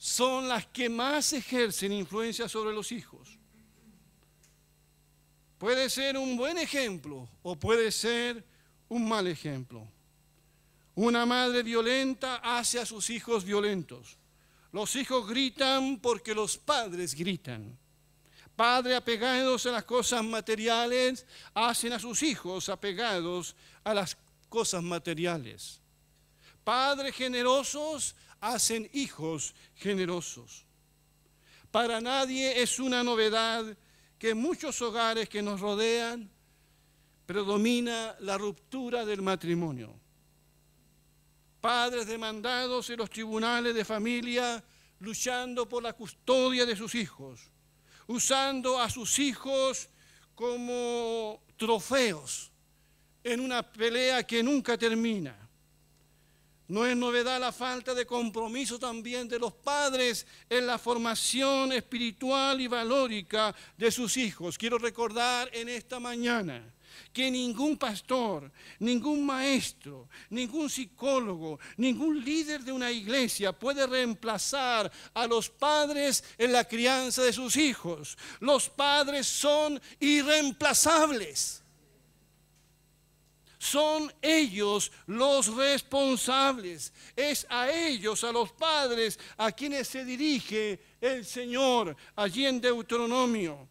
Son 0.04 0.46
las 0.48 0.66
que 0.66 0.90
más 0.90 1.32
ejercen 1.32 1.90
influencia 1.90 2.46
sobre 2.46 2.74
los 2.74 2.92
hijos. 2.92 3.38
Puede 5.56 5.88
ser 5.88 6.18
un 6.18 6.36
buen 6.36 6.58
ejemplo 6.58 7.26
o 7.42 7.56
puede 7.56 7.90
ser 7.90 8.44
un 8.90 9.08
mal 9.08 9.26
ejemplo. 9.26 9.88
Una 10.94 11.24
madre 11.24 11.62
violenta 11.62 12.36
hace 12.44 12.78
a 12.78 12.84
sus 12.84 13.08
hijos 13.08 13.46
violentos. 13.46 14.18
Los 14.72 14.94
hijos 14.94 15.26
gritan 15.26 15.98
porque 16.00 16.34
los 16.34 16.58
padres 16.58 17.14
gritan. 17.14 17.74
Padres 18.54 18.98
apegados 18.98 19.64
a 19.64 19.70
las 19.70 19.84
cosas 19.84 20.22
materiales 20.22 21.24
hacen 21.54 21.94
a 21.94 21.98
sus 21.98 22.22
hijos 22.22 22.68
apegados 22.68 23.56
a 23.82 23.94
las 23.94 24.18
cosas 24.50 24.82
materiales. 24.82 25.80
Padres 26.62 27.14
generosos 27.14 28.14
hacen 28.52 28.88
hijos 28.92 29.54
generosos. 29.74 30.64
Para 31.70 32.00
nadie 32.00 32.62
es 32.62 32.78
una 32.78 33.02
novedad 33.02 33.64
que 34.18 34.30
en 34.30 34.38
muchos 34.38 34.80
hogares 34.82 35.28
que 35.28 35.42
nos 35.42 35.60
rodean 35.60 36.30
predomina 37.26 38.16
la 38.20 38.38
ruptura 38.38 39.04
del 39.04 39.22
matrimonio. 39.22 39.94
Padres 41.60 42.06
demandados 42.06 42.90
en 42.90 42.98
los 42.98 43.10
tribunales 43.10 43.74
de 43.74 43.84
familia 43.84 44.62
luchando 45.00 45.68
por 45.68 45.82
la 45.82 45.92
custodia 45.92 46.66
de 46.66 46.76
sus 46.76 46.94
hijos 46.94 47.50
usando 48.06 48.80
a 48.80 48.90
sus 48.90 49.18
hijos 49.18 49.88
como 50.34 51.42
trofeos 51.56 52.50
en 53.22 53.40
una 53.40 53.62
pelea 53.62 54.22
que 54.24 54.42
nunca 54.42 54.76
termina. 54.76 55.43
No 56.68 56.86
es 56.86 56.96
novedad 56.96 57.38
la 57.38 57.52
falta 57.52 57.92
de 57.92 58.06
compromiso 58.06 58.78
también 58.78 59.28
de 59.28 59.38
los 59.38 59.52
padres 59.52 60.26
en 60.48 60.66
la 60.66 60.78
formación 60.78 61.72
espiritual 61.72 62.58
y 62.60 62.68
valórica 62.68 63.54
de 63.76 63.90
sus 63.90 64.16
hijos. 64.16 64.56
Quiero 64.56 64.78
recordar 64.78 65.50
en 65.52 65.68
esta 65.68 66.00
mañana 66.00 66.64
que 67.12 67.30
ningún 67.30 67.76
pastor, 67.76 68.50
ningún 68.78 69.26
maestro, 69.26 70.08
ningún 70.30 70.70
psicólogo, 70.70 71.58
ningún 71.76 72.24
líder 72.24 72.62
de 72.62 72.72
una 72.72 72.90
iglesia 72.90 73.52
puede 73.52 73.86
reemplazar 73.86 74.90
a 75.12 75.26
los 75.26 75.50
padres 75.50 76.24
en 76.38 76.52
la 76.52 76.64
crianza 76.64 77.22
de 77.22 77.32
sus 77.32 77.56
hijos. 77.56 78.16
Los 78.40 78.70
padres 78.70 79.26
son 79.26 79.80
irreemplazables. 80.00 81.63
Son 83.64 84.12
ellos 84.20 84.92
los 85.06 85.46
responsables. 85.56 86.92
Es 87.16 87.46
a 87.48 87.70
ellos, 87.70 88.22
a 88.22 88.30
los 88.30 88.52
padres, 88.52 89.18
a 89.38 89.52
quienes 89.52 89.88
se 89.88 90.04
dirige 90.04 90.78
el 91.00 91.24
Señor 91.24 91.96
allí 92.14 92.44
en 92.44 92.60
Deuteronomio. 92.60 93.66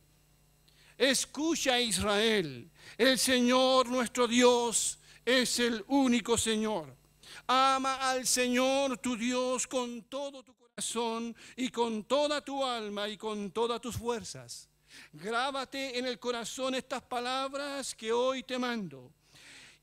Escucha 0.98 1.80
Israel, 1.80 2.72
el 2.98 3.20
Señor 3.20 3.88
nuestro 3.88 4.28
Dios 4.28 4.98
es 5.24 5.60
el 5.60 5.86
único 5.90 6.40
Señor. 6.40 6.98
Ama 7.46 8.10
al 8.10 8.26
Señor 8.26 8.98
tu 8.98 9.16
Dios 9.16 9.68
con 9.68 10.02
todo 10.10 10.42
tu 10.42 10.56
corazón 10.56 11.36
y 11.56 11.70
con 11.70 12.04
toda 12.06 12.44
tu 12.44 12.66
alma 12.66 13.08
y 13.08 13.16
con 13.16 13.52
todas 13.52 13.80
tus 13.80 13.96
fuerzas. 13.96 14.68
Grábate 15.12 16.00
en 16.00 16.08
el 16.08 16.18
corazón 16.18 16.74
estas 16.74 17.04
palabras 17.04 17.94
que 17.94 18.12
hoy 18.12 18.42
te 18.42 18.58
mando. 18.58 19.12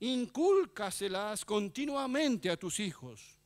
Incúlcaselas 0.01 1.45
continuamente 1.45 2.49
a 2.49 2.57
tus 2.57 2.79
hijos. 2.79 3.37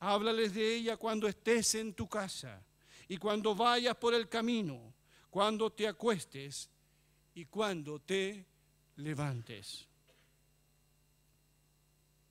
Háblales 0.00 0.52
de 0.52 0.74
ella 0.74 0.96
cuando 0.96 1.28
estés 1.28 1.76
en 1.76 1.94
tu 1.94 2.08
casa 2.08 2.60
y 3.06 3.16
cuando 3.18 3.54
vayas 3.54 3.94
por 3.96 4.12
el 4.12 4.28
camino, 4.28 4.92
cuando 5.30 5.70
te 5.70 5.86
acuestes 5.86 6.68
y 7.34 7.44
cuando 7.44 8.00
te 8.00 8.44
levantes. 8.96 9.86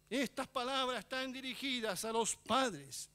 Estas 0.09 0.49
palabras 0.49 0.99
están 0.99 1.31
dirigidas 1.31 2.03
a 2.03 2.11
los 2.11 2.35
padres, 2.35 3.09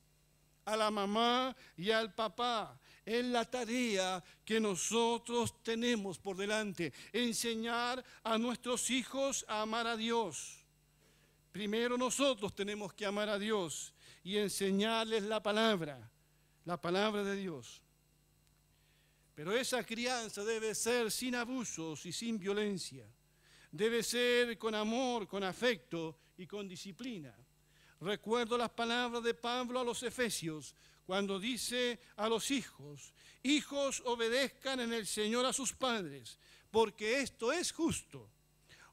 a 0.65 0.75
la 0.75 0.91
mamá 0.91 1.55
y 1.77 1.91
al 1.91 2.15
papá. 2.15 2.81
Es 3.07 3.25
la 3.25 3.45
tarea 3.45 4.23
que 4.45 4.59
nosotros 4.59 5.63
tenemos 5.63 6.19
por 6.19 6.37
delante, 6.37 6.93
enseñar 7.13 8.05
a 8.25 8.37
nuestros 8.37 8.91
hijos 8.91 9.45
a 9.47 9.63
amar 9.63 9.87
a 9.87 9.97
Dios. 9.97 10.59
Primero 11.53 11.97
nosotros 11.97 12.53
tenemos 12.53 12.93
que 12.93 13.07
amar 13.07 13.29
a 13.29 13.39
Dios 13.39 13.95
y 14.25 14.39
enseñarles 14.39 15.23
la 15.23 15.41
palabra, 15.41 16.11
la 16.65 16.81
palabra 16.81 17.23
de 17.23 17.37
Dios. 17.37 17.81
Pero 19.37 19.53
esa 19.53 19.85
crianza 19.85 20.43
debe 20.43 20.75
ser 20.75 21.13
sin 21.13 21.37
abusos 21.37 22.05
y 22.07 22.13
sin 22.13 22.41
violencia. 22.41 23.07
Debe 23.71 24.03
ser 24.03 24.59
con 24.59 24.75
amor, 24.75 25.29
con 25.29 25.45
afecto 25.45 26.19
y 26.39 26.47
con 26.47 26.67
disciplina. 26.67 27.33
Recuerdo 28.01 28.59
las 28.59 28.71
palabras 28.71 29.23
de 29.23 29.35
Pablo 29.35 29.79
a 29.79 29.85
los 29.85 30.03
Efesios 30.03 30.75
cuando 31.07 31.39
dice 31.39 32.01
a 32.17 32.29
los 32.29 32.51
hijos, 32.51 33.15
hijos 33.45 34.03
obedezcan 34.05 34.81
en 34.81 34.93
el 34.93 35.07
Señor 35.07 35.47
a 35.47 35.53
sus 35.53 35.73
padres, 35.73 36.39
porque 36.71 37.21
esto 37.21 37.53
es 37.53 37.71
justo. 37.71 38.29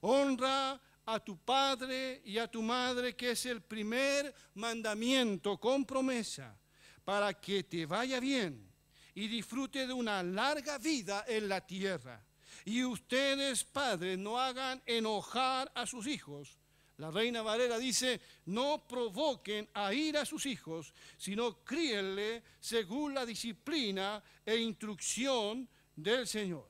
Honra 0.01 0.79
a 1.05 1.20
tu 1.20 1.38
padre 1.38 2.22
y 2.24 2.38
a 2.38 2.48
tu 2.48 2.62
madre, 2.62 3.15
que 3.15 3.32
es 3.32 3.46
el 3.48 3.62
primer 3.62 4.34
mandamiento 4.53 5.58
con 5.58 5.86
promesa, 5.86 6.55
para 7.03 7.34
que 7.34 7.63
te 7.63 7.86
vaya 7.88 8.20
bien 8.20 8.72
y 9.15 9.27
disfrute 9.27 9.88
de 9.88 9.93
una 9.93 10.22
larga 10.22 10.77
vida 10.77 11.25
en 11.27 11.50
la 11.50 11.65
tierra. 11.65 12.24
Y 12.65 12.84
ustedes, 12.84 13.63
padres, 13.63 14.17
no 14.20 14.39
hagan 14.39 14.82
enojar 14.86 15.72
a 15.74 15.88
sus 15.88 16.05
hijos. 16.05 16.58
La 17.03 17.12
reina 17.12 17.41
Valera 17.41 17.77
dice, 17.77 18.22
no 18.45 18.88
provoquen 18.88 19.67
a 19.74 19.93
ir 19.93 20.17
a 20.17 20.25
sus 20.25 20.45
hijos, 20.45 20.93
sino 21.17 21.62
críenle 21.62 22.41
según 22.62 23.13
la 23.13 23.25
disciplina 23.25 24.24
e 24.45 24.55
instrucción 24.55 25.67
del 25.98 26.25
Señor. 26.25 26.65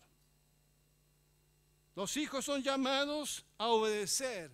Los 1.96 2.18
hijos 2.18 2.46
son 2.46 2.63
llamados 2.63 3.46
a 3.60 3.68
obedecer, 3.68 4.50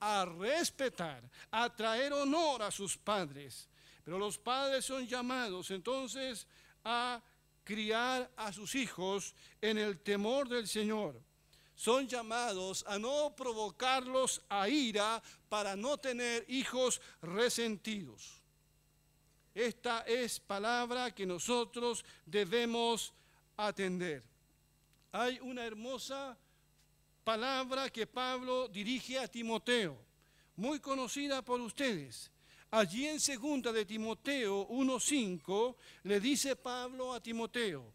a 0.00 0.26
respetar, 0.26 1.22
a 1.50 1.74
traer 1.74 2.12
honor 2.12 2.60
a 2.60 2.70
sus 2.70 2.98
padres. 2.98 3.70
Pero 4.04 4.18
los 4.18 4.36
padres 4.36 4.84
son 4.84 5.06
llamados 5.06 5.70
entonces 5.70 6.46
a 6.84 7.22
criar 7.64 8.30
a 8.36 8.52
sus 8.52 8.74
hijos 8.74 9.34
en 9.62 9.78
el 9.78 9.98
temor 10.00 10.46
del 10.46 10.68
Señor. 10.68 11.22
Son 11.74 12.06
llamados 12.06 12.84
a 12.86 12.98
no 12.98 13.34
provocarlos 13.34 14.42
a 14.48 14.68
ira 14.68 15.22
para 15.48 15.76
no 15.76 15.98
tener 15.98 16.44
hijos 16.48 17.00
resentidos. 17.20 18.40
Esta 19.54 20.00
es 20.02 20.40
palabra 20.40 21.14
que 21.14 21.26
nosotros 21.26 22.04
debemos 22.24 23.12
atender. 23.56 24.22
Hay 25.12 25.38
una 25.40 25.64
hermosa 25.66 26.38
palabra 27.22 27.90
que 27.90 28.06
Pablo 28.06 28.68
dirige 28.68 29.18
a 29.18 29.28
Timoteo, 29.28 29.98
muy 30.56 30.80
conocida 30.80 31.42
por 31.42 31.60
ustedes. 31.60 32.30
Allí 32.70 33.06
en 33.06 33.20
segunda 33.20 33.70
de 33.70 33.84
Timoteo 33.84 34.66
1:5 34.68 35.76
le 36.04 36.18
dice 36.18 36.56
Pablo 36.56 37.12
a 37.12 37.20
Timoteo, 37.20 37.92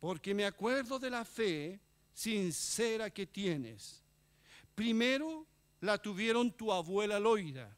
porque 0.00 0.34
me 0.34 0.44
acuerdo 0.44 0.98
de 0.98 1.10
la 1.10 1.24
fe 1.24 1.78
sincera 2.14 3.10
que 3.10 3.26
tienes. 3.26 4.02
Primero 4.74 5.46
la 5.80 5.98
tuvieron 5.98 6.52
tu 6.52 6.72
abuela 6.72 7.20
Loida 7.20 7.76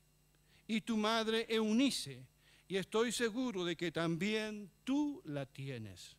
y 0.69 0.83
tu 0.83 0.97
madre 0.97 1.47
Eunice, 1.49 2.25
y 2.69 2.77
estoy 2.77 3.13
seguro 3.13 3.65
de 3.65 3.77
que 3.77 3.91
también 3.91 4.71
tú 4.85 5.23
la 5.25 5.47
tienes. 5.47 6.17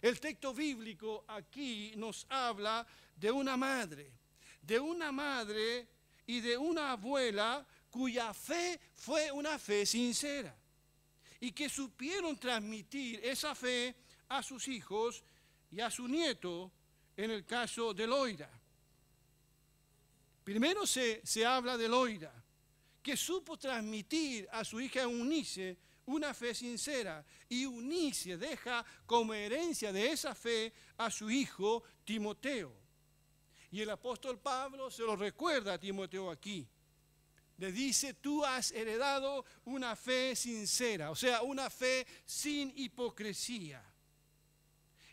El 0.00 0.20
texto 0.20 0.54
bíblico 0.54 1.24
aquí 1.28 1.92
nos 1.96 2.26
habla 2.28 2.86
de 3.16 3.30
una 3.30 3.56
madre, 3.56 4.12
de 4.60 4.78
una 4.78 5.12
madre 5.12 5.88
y 6.26 6.40
de 6.40 6.56
una 6.56 6.92
abuela 6.92 7.66
cuya 7.90 8.34
fe 8.34 8.80
fue 8.94 9.30
una 9.30 9.58
fe 9.58 9.86
sincera 9.86 10.54
y 11.40 11.52
que 11.52 11.68
supieron 11.68 12.38
transmitir 12.38 13.20
esa 13.22 13.54
fe 13.54 13.94
a 14.28 14.42
sus 14.42 14.66
hijos 14.68 15.22
y 15.70 15.80
a 15.80 15.90
su 15.90 16.08
nieto 16.08 16.72
en 17.16 17.30
el 17.30 17.44
caso 17.44 17.94
de 17.94 18.06
Loida. 18.06 18.50
Primero 20.42 20.86
se, 20.86 21.20
se 21.24 21.46
habla 21.46 21.76
de 21.76 21.88
Loida, 21.88 22.32
que 23.02 23.16
supo 23.16 23.56
transmitir 23.56 24.48
a 24.52 24.64
su 24.64 24.80
hija 24.80 25.02
Eunice 25.02 25.78
una 26.06 26.34
fe 26.34 26.54
sincera 26.54 27.24
y 27.48 27.62
Eunice 27.62 28.36
deja 28.36 28.84
como 29.06 29.32
herencia 29.32 29.92
de 29.92 30.10
esa 30.10 30.34
fe 30.34 30.72
a 30.98 31.10
su 31.10 31.30
hijo 31.30 31.82
Timoteo. 32.04 32.74
Y 33.70 33.80
el 33.80 33.90
apóstol 33.90 34.38
Pablo 34.38 34.90
se 34.90 35.02
lo 35.02 35.16
recuerda 35.16 35.74
a 35.74 35.78
Timoteo 35.78 36.30
aquí. 36.30 36.66
Le 37.56 37.72
dice, 37.72 38.14
tú 38.14 38.44
has 38.44 38.72
heredado 38.72 39.44
una 39.64 39.96
fe 39.96 40.34
sincera, 40.36 41.10
o 41.10 41.16
sea, 41.16 41.42
una 41.42 41.70
fe 41.70 42.06
sin 42.26 42.72
hipocresía. 42.76 43.82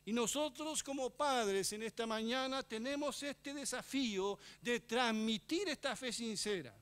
Y 0.06 0.14
nosotros 0.14 0.82
como 0.82 1.12
padres 1.12 1.72
en 1.74 1.84
esta 1.84 2.08
mañana 2.08 2.64
tenemos 2.64 3.22
este 3.22 3.54
desafío 3.54 4.40
de 4.62 4.80
transmitir 4.80 5.70
esta 5.70 5.96
fe 5.96 6.12
sincera 6.12 6.76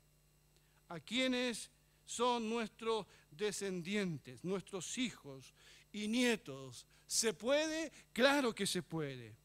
a 0.87 0.99
quienes 0.99 1.69
son 2.05 2.49
nuestros 2.49 3.05
descendientes, 3.29 4.43
nuestros 4.43 4.97
hijos 4.97 5.53
y 5.91 6.07
nietos. 6.07 6.87
¿Se 7.05 7.33
puede? 7.33 7.91
Claro 8.13 8.55
que 8.55 8.65
se 8.65 8.81
puede. 8.81 9.35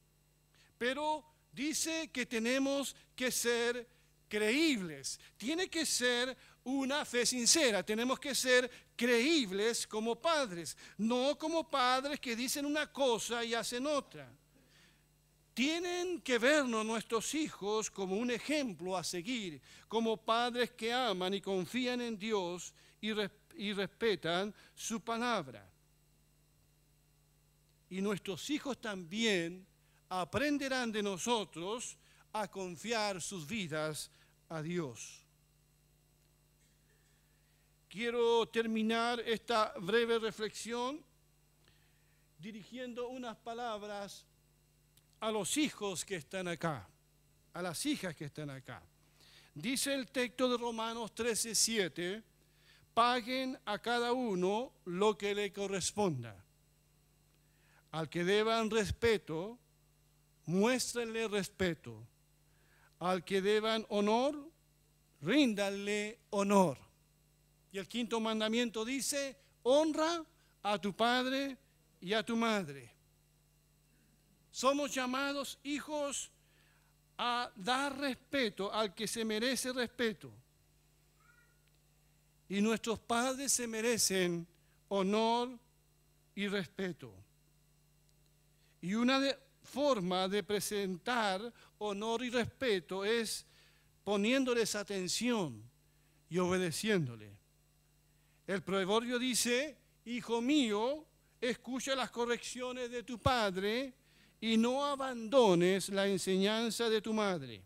Pero 0.79 1.25
dice 1.53 2.11
que 2.13 2.27
tenemos 2.27 2.95
que 3.17 3.31
ser 3.31 3.89
creíbles. 4.29 5.21
Tiene 5.37 5.69
que 5.69 5.85
ser 5.85 6.37
una 6.65 7.05
fe 7.05 7.27
sincera. 7.27 7.83
Tenemos 7.83 8.19
que 8.19 8.35
ser 8.35 8.71
creíbles 8.97 9.87
como 9.87 10.17
padres, 10.17 10.77
no 10.99 11.37
como 11.39 11.69
padres 11.69 12.19
que 12.21 12.35
dicen 12.35 12.65
una 12.67 12.91
cosa 12.91 13.45
y 13.45 13.55
hacen 13.55 13.87
otra. 13.87 14.31
Tienen 15.53 16.21
que 16.21 16.39
vernos 16.39 16.85
nuestros 16.85 17.33
hijos 17.35 17.91
como 17.91 18.17
un 18.17 18.31
ejemplo 18.31 18.97
a 18.97 19.05
seguir, 19.05 19.61
como 19.87 20.17
padres 20.17 20.73
que 20.73 20.93
aman 20.93 21.35
y 21.35 21.41
confían 21.41 22.01
en 22.01 22.19
Dios 22.19 22.75
y, 23.01 23.11
y 23.57 23.73
respetan 23.73 24.53
su 24.75 25.01
palabra. 25.01 25.71
Y 27.89 28.01
nuestros 28.01 28.51
hijos 28.51 28.81
también 28.81 29.65
aprenderán 30.09 30.91
de 30.91 31.03
nosotros 31.03 31.97
a 32.33 32.49
confiar 32.49 33.23
sus 33.23 33.47
vidas 33.47 34.11
a 34.49 34.61
Dios. 34.61 35.24
Quiero 37.95 38.45
terminar 38.47 39.21
esta 39.21 39.73
breve 39.79 40.19
reflexión 40.19 41.01
dirigiendo 42.41 43.09
unas 43.09 43.37
palabras 43.37 44.27
a 45.21 45.31
los 45.31 45.57
hijos 45.57 46.05
que 46.05 46.17
están 46.17 46.49
acá, 46.49 46.89
a 47.53 47.63
las 47.63 47.87
hijas 47.87 48.17
que 48.17 48.25
están 48.25 48.51
acá. 48.51 48.83
Dice 49.55 49.95
el 49.95 50.11
texto 50.11 50.49
de 50.49 50.57
Romanos 50.59 51.15
13, 51.15 51.55
7, 51.55 52.25
paguen 52.93 53.57
a 53.65 53.79
cada 53.79 54.13
uno 54.13 54.73
lo 54.87 55.17
que 55.17 55.33
le 55.33 55.53
corresponda. 55.53 56.35
Al 57.93 58.09
que 58.11 58.25
deban 58.25 58.73
respeto, 58.73 59.57
muéstrenle 60.47 61.29
respeto. 61.29 62.05
Al 62.99 63.25
que 63.25 63.41
deban 63.41 63.87
honor, 63.89 64.51
ríndanle 65.21 66.19
honor. 66.31 66.84
Y 67.75 67.79
el 67.79 67.89
quinto 67.89 68.21
mandamiento 68.21 68.85
dice, 68.85 69.37
honra 69.65 70.25
a 70.63 70.81
tu 70.81 70.95
padre 70.95 71.59
y 72.01 72.13
a 72.13 72.23
tu 72.23 72.37
madre. 72.37 72.89
Somos 74.53 74.95
llamados 74.95 75.59
hijos 75.65 76.31
a 77.19 77.51
dar 77.57 77.99
respeto 77.99 78.73
al 78.73 78.95
que 78.95 79.09
se 79.09 79.25
merece 79.25 79.73
respeto. 79.73 80.33
Y 82.49 82.61
nuestros 82.61 83.01
padres 83.01 83.51
se 83.51 83.67
merecen 83.67 84.47
honor 84.87 85.59
y 86.37 86.47
respeto. 86.47 87.13
Y 88.83 88.95
una 88.95 89.21
forma 89.65 90.29
de 90.29 90.45
presentar 90.45 91.53
honor 91.79 92.23
y 92.23 92.31
respeto 92.31 93.05
es 93.05 93.45
poniéndoles 94.05 94.77
atención 94.77 95.61
y 96.29 96.39
obedeciéndole. 96.39 97.43
El 98.47 98.63
proverbio 98.63 99.19
dice, 99.19 99.79
hijo 100.05 100.41
mío, 100.41 101.07
escucha 101.41 101.95
las 101.95 102.11
correcciones 102.11 102.91
de 102.91 103.03
tu 103.03 103.19
padre 103.19 103.95
y 104.41 104.57
no 104.57 104.85
abandones 104.85 105.89
la 105.89 106.07
enseñanza 106.07 106.89
de 106.91 107.01
tu 107.01 107.15
madre. 107.15 107.65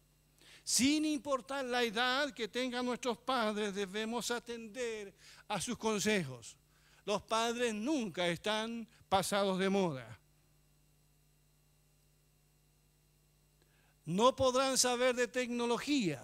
Sin 0.62 1.04
importar 1.04 1.64
la 1.64 1.82
edad 1.82 2.30
que 2.32 2.46
tengan 2.46 2.84
nuestros 2.84 3.18
padres, 3.18 3.74
debemos 3.74 4.30
atender 4.30 5.14
a 5.48 5.60
sus 5.60 5.78
consejos. 5.78 6.56
Los 7.04 7.22
padres 7.22 7.74
nunca 7.74 8.28
están 8.28 8.86
pasados 9.08 9.58
de 9.58 9.70
moda. 9.70 10.20
No 14.04 14.36
podrán 14.36 14.78
saber 14.78 15.16
de 15.16 15.26
tecnología. 15.26 16.22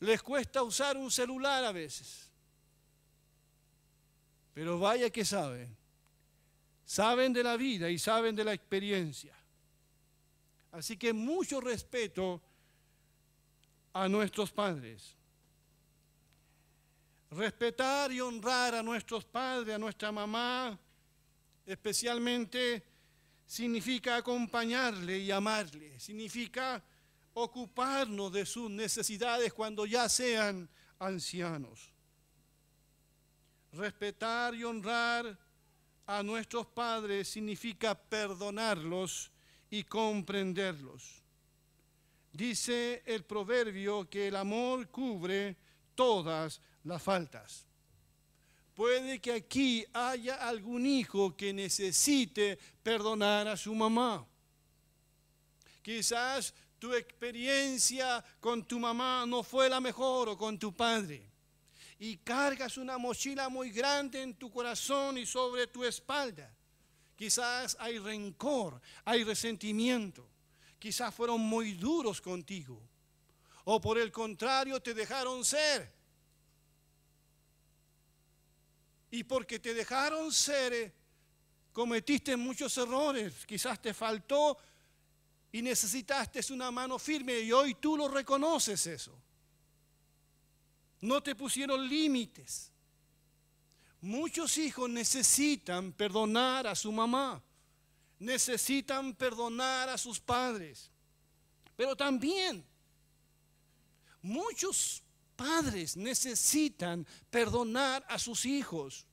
Les 0.00 0.22
cuesta 0.22 0.62
usar 0.62 0.96
un 0.96 1.10
celular 1.10 1.64
a 1.64 1.72
veces. 1.72 2.31
Pero 4.54 4.78
vaya 4.78 5.10
que 5.10 5.24
saben. 5.24 5.76
Saben 6.84 7.32
de 7.32 7.42
la 7.42 7.56
vida 7.56 7.88
y 7.90 7.98
saben 7.98 8.36
de 8.36 8.44
la 8.44 8.52
experiencia. 8.52 9.34
Así 10.72 10.96
que 10.96 11.12
mucho 11.12 11.60
respeto 11.60 12.40
a 13.92 14.08
nuestros 14.08 14.50
padres. 14.50 15.16
Respetar 17.30 18.12
y 18.12 18.20
honrar 18.20 18.74
a 18.74 18.82
nuestros 18.82 19.24
padres, 19.24 19.74
a 19.74 19.78
nuestra 19.78 20.12
mamá, 20.12 20.78
especialmente 21.64 22.82
significa 23.46 24.16
acompañarle 24.16 25.18
y 25.18 25.30
amarle, 25.30 25.98
significa 25.98 26.82
ocuparnos 27.34 28.32
de 28.32 28.44
sus 28.44 28.70
necesidades 28.70 29.52
cuando 29.54 29.86
ya 29.86 30.08
sean 30.10 30.68
ancianos 30.98 31.91
respetar 33.72 34.54
y 34.54 34.64
honrar 34.64 35.38
a 36.06 36.22
nuestros 36.22 36.66
padres 36.66 37.28
significa 37.28 37.94
perdonarlos 37.94 39.30
y 39.70 39.84
comprenderlos. 39.84 41.22
Dice 42.32 43.02
el 43.06 43.24
proverbio 43.24 44.08
que 44.08 44.28
el 44.28 44.36
amor 44.36 44.88
cubre 44.88 45.56
todas 45.94 46.60
las 46.84 47.02
faltas. 47.02 47.66
Puede 48.74 49.20
que 49.20 49.32
aquí 49.32 49.84
haya 49.92 50.36
algún 50.36 50.86
hijo 50.86 51.36
que 51.36 51.52
necesite 51.52 52.58
perdonar 52.82 53.48
a 53.48 53.56
su 53.56 53.74
mamá. 53.74 54.26
Quizás 55.82 56.54
tu 56.78 56.94
experiencia 56.94 58.24
con 58.40 58.64
tu 58.64 58.78
mamá 58.78 59.24
no 59.26 59.42
fue 59.42 59.68
la 59.68 59.80
mejor 59.80 60.30
o 60.30 60.38
con 60.38 60.58
tu 60.58 60.74
padre 60.74 61.31
y 62.04 62.16
cargas 62.16 62.78
una 62.78 62.98
mochila 62.98 63.48
muy 63.48 63.70
grande 63.70 64.20
en 64.20 64.34
tu 64.34 64.50
corazón 64.50 65.18
y 65.18 65.24
sobre 65.24 65.68
tu 65.68 65.84
espalda. 65.84 66.52
Quizás 67.14 67.76
hay 67.78 68.00
rencor, 68.00 68.80
hay 69.04 69.22
resentimiento. 69.22 70.28
quizás 70.80 71.14
fueron 71.14 71.40
muy 71.40 71.74
duros 71.74 72.20
contigo. 72.20 72.82
O 73.66 73.80
por 73.80 73.98
el 73.98 74.10
contrario, 74.10 74.82
te 74.82 74.94
dejaron 74.94 75.44
ser. 75.44 75.94
Y 79.12 79.22
porque 79.22 79.60
te 79.60 79.72
dejaron 79.72 80.32
ser, 80.32 80.92
cometiste 81.72 82.36
muchos 82.36 82.76
errores. 82.78 83.46
Quizás 83.46 83.80
te 83.80 83.94
faltó 83.94 84.58
y 85.52 85.62
necesitaste 85.62 86.52
una 86.52 86.72
mano 86.72 86.98
firme 86.98 87.38
y 87.38 87.52
hoy 87.52 87.74
tú 87.76 87.96
lo 87.96 88.08
reconoces 88.08 88.88
eso. 88.88 89.16
No 91.02 91.20
te 91.20 91.34
pusieron 91.34 91.86
límites. 91.86 92.70
Muchos 94.00 94.56
hijos 94.56 94.88
necesitan 94.88 95.92
perdonar 95.92 96.66
a 96.66 96.74
su 96.74 96.90
mamá, 96.90 97.42
necesitan 98.18 99.14
perdonar 99.14 99.88
a 99.88 99.98
sus 99.98 100.18
padres, 100.18 100.90
pero 101.76 101.94
también 101.94 102.64
muchos 104.22 105.02
padres 105.36 105.96
necesitan 105.96 107.06
perdonar 107.30 108.04
a 108.08 108.18
sus 108.18 108.44
hijos. 108.46 109.04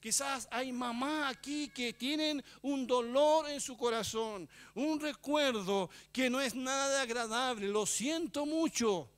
Quizás 0.00 0.48
hay 0.50 0.72
mamá 0.72 1.28
aquí 1.28 1.68
que 1.68 1.92
tienen 1.92 2.42
un 2.62 2.86
dolor 2.86 3.48
en 3.50 3.60
su 3.60 3.76
corazón, 3.76 4.48
un 4.74 4.98
recuerdo 4.98 5.90
que 6.12 6.28
no 6.28 6.40
es 6.40 6.54
nada 6.54 7.02
agradable. 7.02 7.68
Lo 7.68 7.86
siento 7.86 8.46
mucho. 8.46 9.10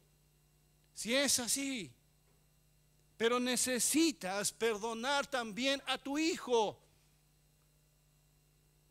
Si 0.95 1.15
es 1.15 1.39
así, 1.39 1.91
pero 3.17 3.41
necesitas 3.41 4.53
perdonar 4.53 5.27
también 5.27 5.83
a 5.87 5.99
tu 5.99 6.19
hijo. 6.19 6.79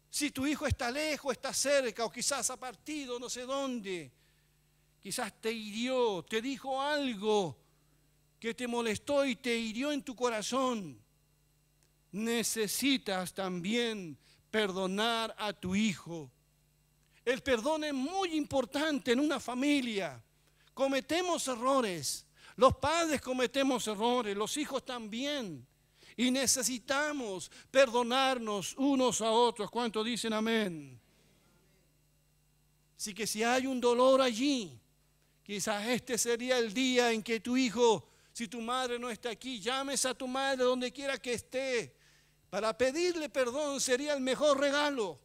Si 0.10 0.32
tu 0.32 0.46
hijo 0.46 0.68
está 0.68 0.92
lejos, 0.92 1.32
está 1.32 1.54
cerca 1.54 2.04
o 2.06 2.12
quizás 2.12 2.50
ha 2.50 2.58
partido 2.58 3.18
no 3.20 3.30
sé 3.30 3.42
dónde, 3.42 4.12
quizás 5.00 5.34
te 5.40 5.52
hirió, 5.52 6.24
te 6.24 6.42
dijo 6.42 6.82
algo 6.82 7.58
que 8.40 8.54
te 8.54 8.68
molestó 8.68 9.26
y 9.26 9.36
te 9.36 9.56
hirió 9.56 9.92
en 9.92 10.04
tu 10.04 10.16
corazón 10.16 11.02
necesitas 12.12 13.34
también 13.34 14.18
perdonar 14.50 15.34
a 15.38 15.54
tu 15.54 15.76
hijo. 15.76 16.30
El 17.24 17.42
perdón 17.42 17.84
es 17.84 17.94
muy 17.94 18.36
importante 18.36 19.12
en 19.12 19.20
una 19.20 19.40
familia. 19.40 20.22
Cometemos 20.74 21.48
errores. 21.48 22.26
Los 22.56 22.76
padres 22.78 23.22
cometemos 23.22 23.88
errores, 23.88 24.36
los 24.36 24.56
hijos 24.58 24.86
también. 24.86 25.66
Y 26.18 26.30
necesitamos 26.30 27.50
perdonarnos 27.72 28.76
unos 28.78 29.22
a 29.22 29.32
otros. 29.32 29.72
¿Cuánto 29.72 30.04
dicen 30.04 30.34
amén? 30.34 31.00
Así 32.98 33.14
que 33.14 33.26
si 33.26 33.44
hay 33.44 33.66
un 33.66 33.82
dolor 33.82 34.22
allí, 34.22 34.80
quizás 35.44 35.88
este 35.88 36.18
sería 36.18 36.58
el 36.60 36.74
día 36.74 37.12
en 37.12 37.24
que 37.24 37.40
tu 37.40 37.58
hijo, 37.58 38.08
si 38.32 38.48
tu 38.48 38.62
madre 38.62 39.00
no 39.00 39.10
está 39.10 39.32
aquí, 39.32 39.60
llames 39.60 40.06
a 40.06 40.14
tu 40.14 40.28
madre 40.28 40.64
donde 40.64 40.92
quiera 40.92 41.18
que 41.18 41.34
esté 41.34 41.96
para 42.52 42.78
pedirle 42.78 43.30
perdón 43.30 43.80
sería 43.80 44.14
el 44.14 44.20
mejor 44.20 44.60
regalo. 44.60 45.18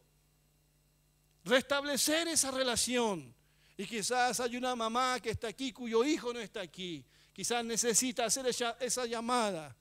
Restablecer 1.43 2.29
esa 2.29 2.51
relación. 2.51 3.35
Y 3.77 3.85
quizás 3.85 4.39
hay 4.39 4.57
una 4.57 4.75
mamá 4.75 5.19
que 5.19 5.29
está 5.29 5.47
aquí 5.47 5.71
cuyo 5.71 6.03
hijo 6.03 6.33
no 6.33 6.39
está 6.39 6.61
aquí. 6.61 7.05
Quizás 7.31 7.63
necesita 7.63 8.25
hacer 8.25 8.47
esa, 8.47 9.05
llamada. 9.05 9.75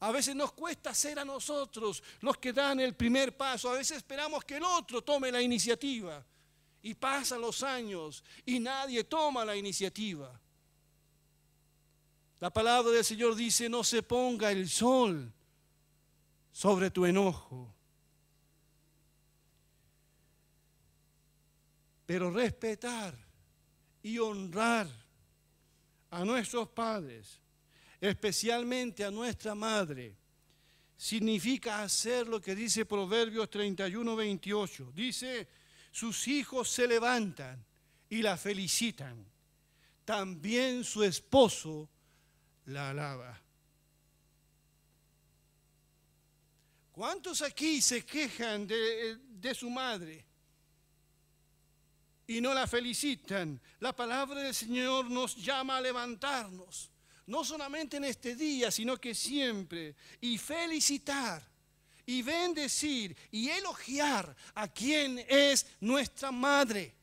A 0.00 0.10
veces 0.10 0.34
nos 0.34 0.52
cuesta 0.52 0.92
ser 0.92 1.20
a 1.20 1.24
nosotros 1.24 2.02
los 2.20 2.36
que 2.38 2.52
dan 2.52 2.80
el 2.80 2.94
primer 2.94 3.36
paso. 3.36 3.70
A 3.70 3.74
veces 3.74 3.98
esperamos 3.98 4.44
que 4.44 4.56
el 4.56 4.64
otro 4.64 5.02
tome 5.02 5.30
la 5.30 5.40
iniciativa. 5.40 6.26
Y 6.82 6.94
pasan 6.94 7.40
los 7.40 7.62
años 7.62 8.24
y 8.44 8.58
nadie 8.58 9.04
toma 9.04 9.44
la 9.44 9.54
iniciativa. 9.56 10.38
La 12.40 12.52
palabra 12.52 12.90
del 12.90 13.04
Señor 13.04 13.36
dice, 13.36 13.68
no 13.68 13.84
se 13.84 14.02
ponga 14.02 14.50
el 14.50 14.68
sol 14.68 15.32
sobre 16.52 16.90
tu 16.90 17.06
enojo. 17.06 17.73
Pero 22.06 22.30
respetar 22.30 23.16
y 24.02 24.18
honrar 24.18 24.88
a 26.10 26.24
nuestros 26.24 26.68
padres, 26.68 27.40
especialmente 28.00 29.04
a 29.04 29.10
nuestra 29.10 29.54
madre, 29.54 30.16
significa 30.96 31.82
hacer 31.82 32.26
lo 32.26 32.40
que 32.40 32.54
dice 32.54 32.84
Proverbios 32.84 33.50
31, 33.50 34.16
28. 34.16 34.92
Dice, 34.94 35.48
sus 35.90 36.28
hijos 36.28 36.70
se 36.70 36.86
levantan 36.86 37.64
y 38.08 38.22
la 38.22 38.36
felicitan. 38.36 39.24
También 40.04 40.84
su 40.84 41.02
esposo 41.02 41.88
la 42.66 42.90
alaba. 42.90 43.40
¿Cuántos 46.92 47.42
aquí 47.42 47.80
se 47.80 48.04
quejan 48.04 48.68
de, 48.68 49.54
su 49.54 49.68
madre 49.68 50.24
y 52.26 52.40
no 52.40 52.54
la 52.54 52.66
felicitan? 52.66 53.60
La 53.80 53.94
palabra 53.94 54.40
del 54.40 54.54
Señor 54.54 55.10
nos 55.10 55.36
llama 55.36 55.76
a 55.76 55.80
levantarnos, 55.80 56.90
no 57.26 57.44
solamente 57.44 57.96
en 57.96 58.04
este 58.04 58.34
día, 58.36 58.70
sino 58.70 58.98
que 58.98 59.14
siempre, 59.14 59.94
y 60.20 60.38
felicitar 60.38 61.54
y 62.06 62.22
bendecir 62.22 63.16
y 63.30 63.48
elogiar 63.48 64.34
a 64.54 64.68
quien 64.68 65.24
es 65.28 65.66
nuestra 65.80 66.30
madre. 66.30 66.94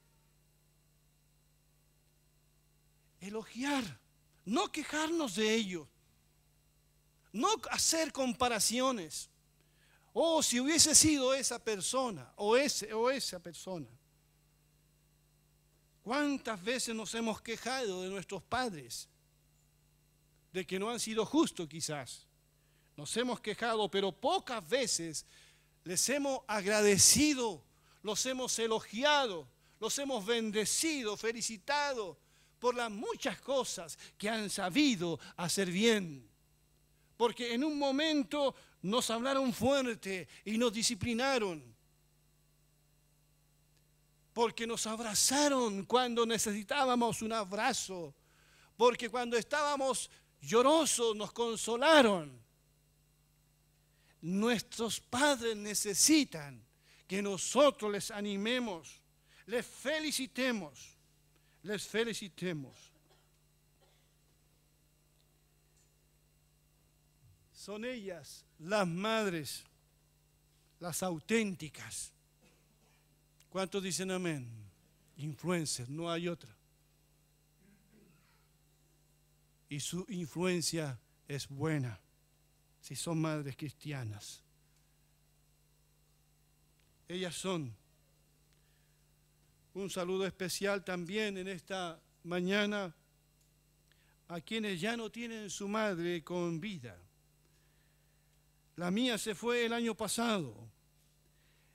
Elogiar, 3.20 4.00
no 4.46 4.72
quejarnos 4.72 5.36
de 5.36 5.54
ello, 5.54 5.88
no 7.32 7.50
hacer 7.70 8.12
comparaciones. 8.12 9.30
Oh, 10.14 10.44
si 10.44 10.60
hubiese 10.60 10.94
sido 10.94 11.34
esa 11.34 11.58
persona 11.64 12.34
o, 12.36 12.58
ese, 12.58 12.94
o 12.94 13.10
esa 13.10 13.40
persona. 13.40 13.88
¿Cuántas 16.02 16.64
veces 16.64 16.96
nos 16.96 17.14
hemos 17.14 17.42
quejado 17.42 18.02
de 18.02 18.10
nuestros 18.10 18.42
padres? 18.42 19.08
De 20.52 20.66
que 20.66 20.80
no 20.80 20.90
han 20.90 21.00
sido 21.00 21.26
justos 21.26 21.68
quizás. 21.68 22.28
Nos 22.98 23.16
hemos 23.18 23.40
quejado, 23.40 23.90
pero 23.90 24.12
pocas 24.12 24.68
veces 24.68 25.26
les 25.84 26.10
hemos 26.10 26.42
agradecido, 26.48 27.64
los 28.04 28.26
hemos 28.26 28.58
elogiado, 28.60 29.48
los 29.80 29.98
hemos 30.00 30.26
bendecido, 30.26 31.16
felicitado 31.18 32.18
por 32.60 32.76
las 32.76 32.92
muchas 32.92 33.40
cosas 33.40 33.98
que 34.18 34.30
han 34.30 34.50
sabido 34.50 35.20
hacer 35.38 35.72
bien. 35.72 36.30
Porque 37.18 37.54
en 37.54 37.64
un 37.64 37.78
momento 37.78 38.56
nos 38.82 39.10
hablaron 39.10 39.54
fuerte 39.54 40.28
y 40.46 40.58
nos 40.58 40.74
disciplinaron. 40.74 41.71
Porque 44.34 44.66
nos 44.66 44.88
abrazaron 44.88 45.86
cuando 45.86 46.26
necesitábamos 46.26 47.22
un 47.22 47.34
abrazo. 47.34 48.16
Porque 48.78 49.10
cuando 49.10 49.38
estábamos 49.38 50.10
llorosos 50.42 51.16
nos 51.16 51.32
consolaron. 51.32 52.42
Nuestros 54.22 55.00
padres 55.00 55.56
necesitan 55.56 56.64
que 57.08 57.22
nosotros 57.22 57.92
les 57.92 58.12
animemos, 58.12 59.02
les 59.48 59.66
felicitemos, 59.66 60.96
les 61.64 61.88
felicitemos. 61.88 62.92
Son 67.52 67.84
ellas 67.86 68.46
las 68.60 68.88
madres, 68.88 69.64
las 70.80 71.04
auténticas. 71.04 72.14
¿Cuántos 73.52 73.84
dicen 73.84 74.10
amén? 74.12 74.48
Influencers, 75.18 75.90
no 75.90 76.10
hay 76.10 76.30
otra. 76.30 76.56
Y 79.68 79.78
su 79.82 80.06
influencia 80.08 80.98
es 81.28 81.50
buena 81.50 82.00
si 82.80 82.96
son 82.96 83.20
madres 83.20 83.58
cristianas. 83.58 84.42
Ellas 87.10 87.36
son. 87.36 87.76
Un 89.74 89.90
saludo 89.90 90.26
especial 90.26 90.86
también 90.86 91.38
en 91.38 91.50
esta 91.50 92.02
mañana 92.24 92.96
a 94.30 94.40
quienes 94.40 94.80
ya 94.80 94.96
no 94.96 95.12
tienen 95.12 95.50
su 95.50 95.68
madre 95.68 96.24
con 96.24 96.62
vida. 96.62 96.98
La 98.78 98.92
mía 98.92 99.18
se 99.18 99.36
fue 99.36 99.66
el 99.66 99.74
año 99.74 99.94
pasado. 99.94 100.72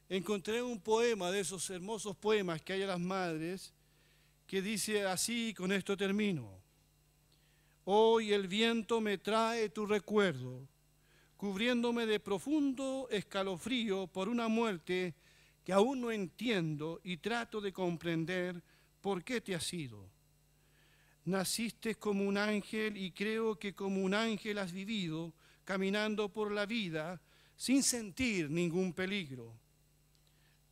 Encontré 0.09 0.63
un 0.63 0.81
poema 0.81 1.33
de 1.33 1.41
esos 1.41 1.69
hermosos 1.71 2.17
poemas 2.17 2.63
que 2.63 2.75
hay 2.75 2.83
a 2.83 2.87
las 2.87 3.01
madres 3.01 3.75
que 4.47 4.63
dice 4.63 5.05
así, 5.05 5.53
con 5.53 5.73
esto 5.73 5.97
termino. 5.97 6.61
Hoy 7.85 8.33
el 8.33 8.47
viento 8.47 9.01
me 9.01 9.19
trae 9.19 9.69
tu 9.71 9.85
recuerdo, 9.85 10.69
cubriéndome 11.37 12.07
de 12.07 12.21
profundo 12.21 13.09
escalofrío 13.11 14.07
por 14.07 14.29
una 14.29 14.47
muerte 14.47 15.15
que 15.65 15.73
aún 15.73 16.01
no 16.01 16.13
entiendo 16.13 17.01
y 17.03 17.17
trato 17.17 17.61
de 17.61 17.73
comprender 17.73 18.63
por 19.01 19.25
qué 19.25 19.41
te 19.41 19.57
has 19.57 19.73
ido. 19.73 20.09
Naciste 21.25 21.97
como 21.97 22.25
un 22.25 22.39
ángel 22.39 22.97
y 22.97 23.11
creo 23.11 23.59
que 23.59 23.75
como 23.75 24.01
un 24.03 24.15
ángel 24.15 24.59
has 24.59 24.71
vivido 24.71 25.33
caminando 25.65 26.33
por 26.33 26.53
la 26.53 26.67
vida 26.67 27.21
sin 27.57 27.83
sentir 27.83 28.49
ningún 28.49 28.93
peligro. 28.93 29.66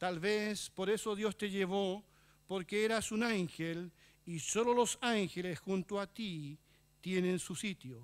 Tal 0.04 0.20
vez 0.20 0.68
por 0.68 0.90
eso 0.90 1.16
Dios 1.16 1.34
te 1.34 1.48
llevó, 1.48 2.04
porque 2.46 2.84
eras 2.84 3.10
un 3.10 3.22
ángel 3.22 3.90
y 4.26 4.38
solo 4.38 4.74
los 4.74 4.98
ángeles 5.00 5.58
junto 5.58 5.98
a 5.98 6.06
ti 6.06 6.58
tienen 7.00 7.38
su 7.38 7.56
sitio. 7.56 8.02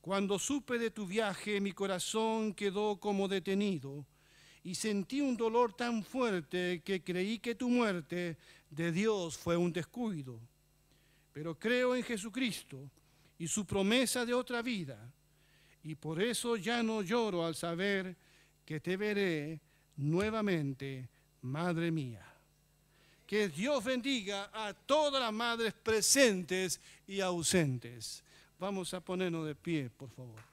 Cuando 0.00 0.38
supe 0.38 0.78
de 0.78 0.92
tu 0.92 1.04
viaje, 1.04 1.60
mi 1.60 1.72
corazón 1.72 2.54
quedó 2.54 3.00
como 3.00 3.26
detenido 3.26 4.06
y 4.62 4.76
sentí 4.76 5.20
un 5.20 5.36
dolor 5.36 5.74
tan 5.74 6.04
fuerte 6.04 6.82
que 6.84 7.02
creí 7.02 7.40
que 7.40 7.56
tu 7.56 7.68
muerte 7.68 8.36
de 8.70 8.92
Dios 8.92 9.36
fue 9.36 9.56
un 9.56 9.72
descuido. 9.72 10.38
Pero 11.32 11.58
creo 11.58 11.96
en 11.96 12.04
Jesucristo 12.04 12.88
y 13.40 13.48
su 13.48 13.66
promesa 13.66 14.24
de 14.24 14.34
otra 14.34 14.62
vida, 14.62 15.12
y 15.82 15.96
por 15.96 16.22
eso 16.22 16.54
ya 16.56 16.80
no 16.80 17.02
lloro 17.02 17.44
al 17.44 17.56
saber 17.56 18.16
que 18.64 18.78
te 18.78 18.96
veré 18.96 19.60
nuevamente, 20.02 21.08
Madre 21.42 21.90
mía. 21.90 22.24
Que 23.26 23.48
Dios 23.48 23.82
bendiga 23.82 24.50
a 24.52 24.74
todas 24.74 25.20
las 25.20 25.32
madres 25.32 25.72
presentes 25.72 26.80
y 27.06 27.20
ausentes. 27.20 28.22
Vamos 28.58 28.94
a 28.94 29.00
ponernos 29.00 29.46
de 29.46 29.54
pie, 29.54 29.90
por 29.90 30.10
favor. 30.10 30.51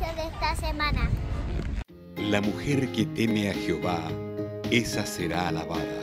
De 0.00 0.26
esta 0.26 0.56
semana. 0.56 1.08
La 2.16 2.40
mujer 2.40 2.90
que 2.90 3.06
teme 3.06 3.50
a 3.50 3.54
Jehová, 3.54 4.10
esa 4.72 5.06
será 5.06 5.48
alabada. 5.48 6.02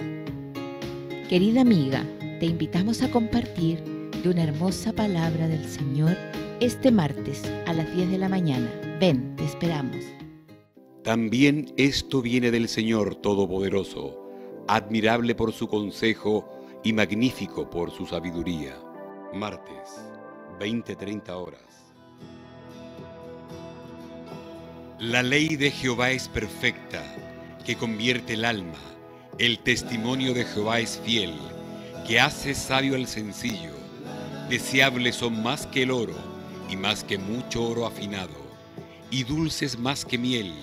Querida 1.27 1.61
amiga, 1.61 2.05
te 2.39 2.45
invitamos 2.45 3.01
a 3.01 3.11
compartir 3.11 3.83
de 4.23 4.29
una 4.29 4.43
hermosa 4.43 4.93
palabra 4.93 5.49
del 5.49 5.67
Señor 5.67 6.15
este 6.61 6.89
martes 6.89 7.43
a 7.67 7.73
las 7.73 7.93
10 7.93 8.11
de 8.11 8.17
la 8.17 8.29
mañana. 8.29 8.71
Ven, 9.01 9.35
te 9.35 9.43
esperamos. 9.43 10.05
También 11.03 11.73
esto 11.75 12.21
viene 12.21 12.49
del 12.49 12.69
Señor 12.69 13.15
Todopoderoso, 13.15 14.17
admirable 14.69 15.35
por 15.35 15.51
su 15.51 15.67
consejo 15.67 16.47
y 16.81 16.93
magnífico 16.93 17.69
por 17.69 17.91
su 17.91 18.05
sabiduría. 18.05 18.77
Martes, 19.33 20.01
20-30 20.59 21.29
horas. 21.31 21.70
La 25.01 25.23
ley 25.23 25.55
de 25.55 25.71
Jehová 25.71 26.11
es 26.11 26.27
perfecta, 26.27 27.01
que 27.65 27.75
convierte 27.75 28.33
el 28.33 28.45
alma. 28.45 28.77
El 29.39 29.57
testimonio 29.57 30.35
de 30.35 30.45
Jehová 30.45 30.79
es 30.79 31.01
fiel, 31.03 31.33
que 32.07 32.19
hace 32.19 32.53
sabio 32.53 32.93
al 32.93 33.07
sencillo. 33.07 33.71
Deseables 34.47 35.15
son 35.15 35.41
más 35.41 35.65
que 35.65 35.81
el 35.81 35.89
oro, 35.89 36.13
y 36.69 36.75
más 36.75 37.03
que 37.03 37.17
mucho 37.17 37.63
oro 37.63 37.87
afinado, 37.87 38.35
y 39.09 39.23
dulces 39.23 39.79
más 39.79 40.05
que 40.05 40.19
miel, 40.19 40.53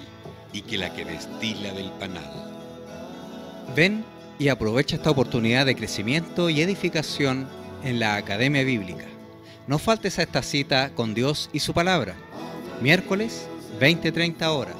y 0.53 0.61
que 0.61 0.79
la 0.79 0.94
que 0.94 1.05
destila 1.05 1.72
del 1.72 1.90
panal. 1.98 2.31
Ven 3.74 4.05
y 4.38 4.51
aprovecha 4.51 4.94
esta 4.94 5.11
oportunidad 5.11 5.66
de 5.66 5.74
crecimiento 5.74 6.48
y 6.48 6.61
edificación 6.61 7.48
en 7.83 7.98
la 7.98 8.14
Academia 8.14 8.62
Bíblica. 8.62 9.07
No 9.66 9.81
faltes 9.81 10.20
a 10.20 10.22
esta 10.22 10.44
cita 10.44 10.92
con 10.94 11.12
Dios 11.12 11.51
y 11.53 11.59
su 11.59 11.74
palabra. 11.74 12.14
Miércoles 12.81 13.47
20-30 13.81 14.46
horas. 14.46 14.76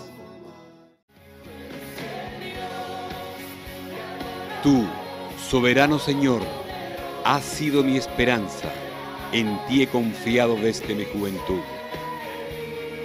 Tú, 4.62 4.85
soberano 5.48 5.98
Señor, 5.98 6.42
has 7.24 7.44
sido 7.44 7.85
mi 7.85 7.96
esperanza. 7.96 8.72
En 9.33 9.59
ti 9.68 9.83
he 9.83 9.87
confiado 9.87 10.57
desde 10.57 10.94
mi 10.94 11.05
juventud. 11.05 11.61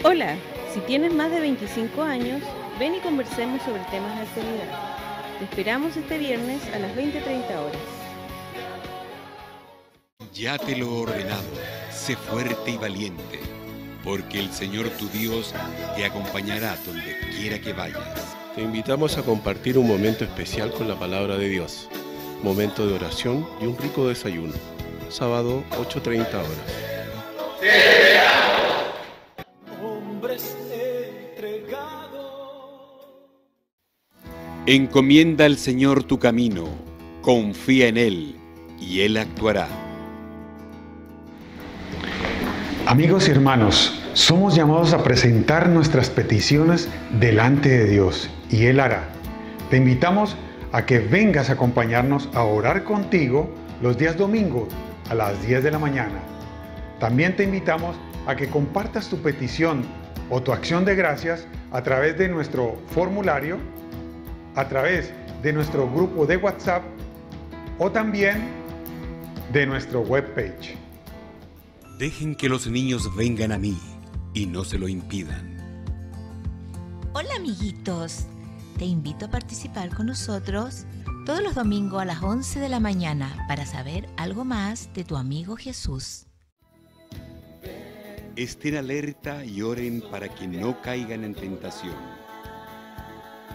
Hola, 0.04 0.36
si 0.74 0.80
tienes 0.82 1.14
más 1.14 1.30
de 1.32 1.42
25 1.42 2.02
años, 2.02 2.42
ven 2.80 2.96
y 2.96 3.00
conversemos 3.00 3.62
sobre 3.62 3.84
temas 3.92 4.16
de 4.16 4.24
actualidad. 4.24 5.40
Te 5.40 5.46
esperamos 5.46 5.96
este 5.96 6.18
viernes 6.18 6.62
a 6.74 6.80
las 6.80 6.96
20-30 6.96 7.56
horas. 7.58 7.82
Ya 10.34 10.58
te 10.58 10.76
lo 10.76 10.88
he 10.88 11.02
ordenado, 11.02 11.44
sé 11.92 12.16
fuerte 12.16 12.72
y 12.72 12.78
valiente 12.78 13.53
porque 14.04 14.40
el 14.40 14.52
Señor 14.52 14.90
tu 14.90 15.08
Dios 15.10 15.54
te 15.96 16.06
acompañará 16.06 16.78
donde 16.86 17.18
quiera 17.38 17.60
que 17.60 17.74
vayas. 17.74 18.36
Te 18.56 18.62
invitamos 18.62 19.18
a 19.18 19.24
compartir 19.24 19.78
un 19.78 19.88
momento 19.88 20.24
especial 20.24 20.72
con 20.72 20.88
la 20.88 21.00
palabra 21.00 21.38
de 21.38 21.50
Dios, 21.50 21.90
momento 22.44 22.86
de 22.86 22.94
oración 22.94 23.48
y 23.62 23.66
un 23.66 23.78
rico 23.78 24.08
desayuno. 24.08 24.54
Sábado 25.10 25.64
8.30 25.72 26.28
horas. 26.34 26.94
Encomienda 34.66 35.44
al 35.44 35.58
Señor 35.58 36.06
tu 36.06 36.20
camino, 36.20 36.70
confía 37.22 37.88
en 37.90 37.98
Él 37.98 38.36
y 38.80 39.02
Él 39.02 39.18
actuará. 39.18 39.83
Amigos 42.86 43.30
y 43.30 43.32
hermanos, 43.32 43.98
somos 44.14 44.56
llamados 44.56 44.92
a 44.92 45.04
presentar 45.04 45.70
nuestras 45.70 46.10
peticiones 46.10 46.90
delante 47.18 47.70
de 47.70 47.86
Dios 47.86 48.30
y 48.50 48.66
Él 48.66 48.82
hará. 48.82 49.06
Te 49.70 49.78
invitamos 49.78 50.36
a 50.74 50.86
que 50.86 51.00
vengas 51.00 51.50
a 51.50 51.54
acompañarnos 51.54 52.28
a 52.34 52.44
orar 52.44 52.84
contigo 52.84 53.50
los 53.82 53.98
días 53.98 54.18
domingos 54.18 54.68
a 55.10 55.16
las 55.16 55.42
10 55.48 55.64
de 55.64 55.72
la 55.72 55.80
mañana. 55.80 56.20
También 57.00 57.38
te 57.38 57.46
invitamos 57.46 57.96
a 58.28 58.36
que 58.36 58.50
compartas 58.50 59.08
tu 59.08 59.18
petición 59.18 59.86
o 60.30 60.44
tu 60.44 60.52
acción 60.52 60.84
de 60.84 60.96
gracias 60.96 61.48
a 61.72 61.82
través 61.84 62.18
de 62.18 62.28
nuestro 62.28 62.78
formulario, 62.88 63.60
a 64.56 64.68
través 64.68 65.14
de 65.42 65.54
nuestro 65.54 65.90
grupo 65.90 66.26
de 66.26 66.36
WhatsApp 66.36 66.84
o 67.80 67.90
también 67.90 68.44
de 69.54 69.66
nuestro 69.66 70.02
webpage. 70.02 70.83
Dejen 72.04 72.36
que 72.36 72.50
los 72.50 72.68
niños 72.68 73.16
vengan 73.16 73.54
a 73.54 73.58
mí 73.58 73.78
y 74.34 74.46
no 74.46 74.66
se 74.66 74.78
lo 74.78 74.90
impidan. 74.90 75.56
Hola 77.14 77.34
amiguitos, 77.38 78.26
te 78.78 78.84
invito 78.84 79.28
a 79.28 79.30
participar 79.30 79.96
con 79.96 80.08
nosotros 80.08 80.86
todos 81.26 81.42
los 81.42 81.56
domingos 81.56 82.02
a 82.02 82.06
las 82.06 82.22
11 82.22 82.60
de 82.60 82.68
la 82.68 82.82
mañana 82.82 83.46
para 83.48 83.66
saber 83.66 84.10
algo 84.18 84.44
más 84.44 84.94
de 84.94 85.06
tu 85.06 85.16
amigo 85.16 85.56
Jesús. 85.56 86.26
Estén 88.36 88.76
alerta 88.76 89.46
y 89.46 89.62
oren 89.62 90.04
para 90.12 90.28
que 90.28 90.46
no 90.46 90.82
caigan 90.82 91.24
en 91.24 91.34
tentación. 91.34 91.96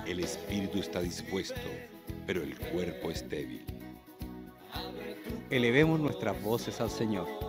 El 0.07 0.21
espíritu 0.21 0.79
está 0.79 1.03
dispuesto, 1.03 1.61
pero 2.27 2.43
el 2.43 2.59
cuerpo 2.59 3.11
es 3.11 3.29
débil. 3.29 3.67
Elevemos 5.51 6.01
nuestras 6.01 6.43
voces 6.43 6.81
al 6.81 6.89
Señor 6.89 7.48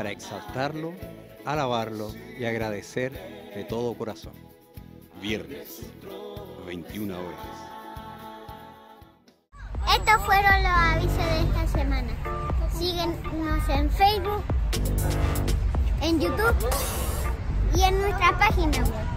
para 0.00 0.12
exaltarlo, 0.12 0.94
alabarlo 1.44 2.10
y 2.38 2.46
agradecer 2.46 3.12
de 3.54 3.64
todo 3.64 3.92
corazón. 3.92 4.32
Viernes, 5.20 5.82
21 6.64 7.18
horas. 7.18 7.38
Estos 9.94 10.24
fueron 10.24 10.62
los 10.62 10.72
avisos 10.72 11.18
de 11.18 11.40
esta 11.40 11.66
semana. 11.66 12.68
Síguenos 12.72 13.68
en 13.68 13.90
Facebook, 13.90 14.42
en 16.00 16.18
YouTube 16.18 16.56
y 17.76 17.82
en 17.82 18.00
nuestra 18.00 18.38
página 18.38 18.78
web. 18.78 19.09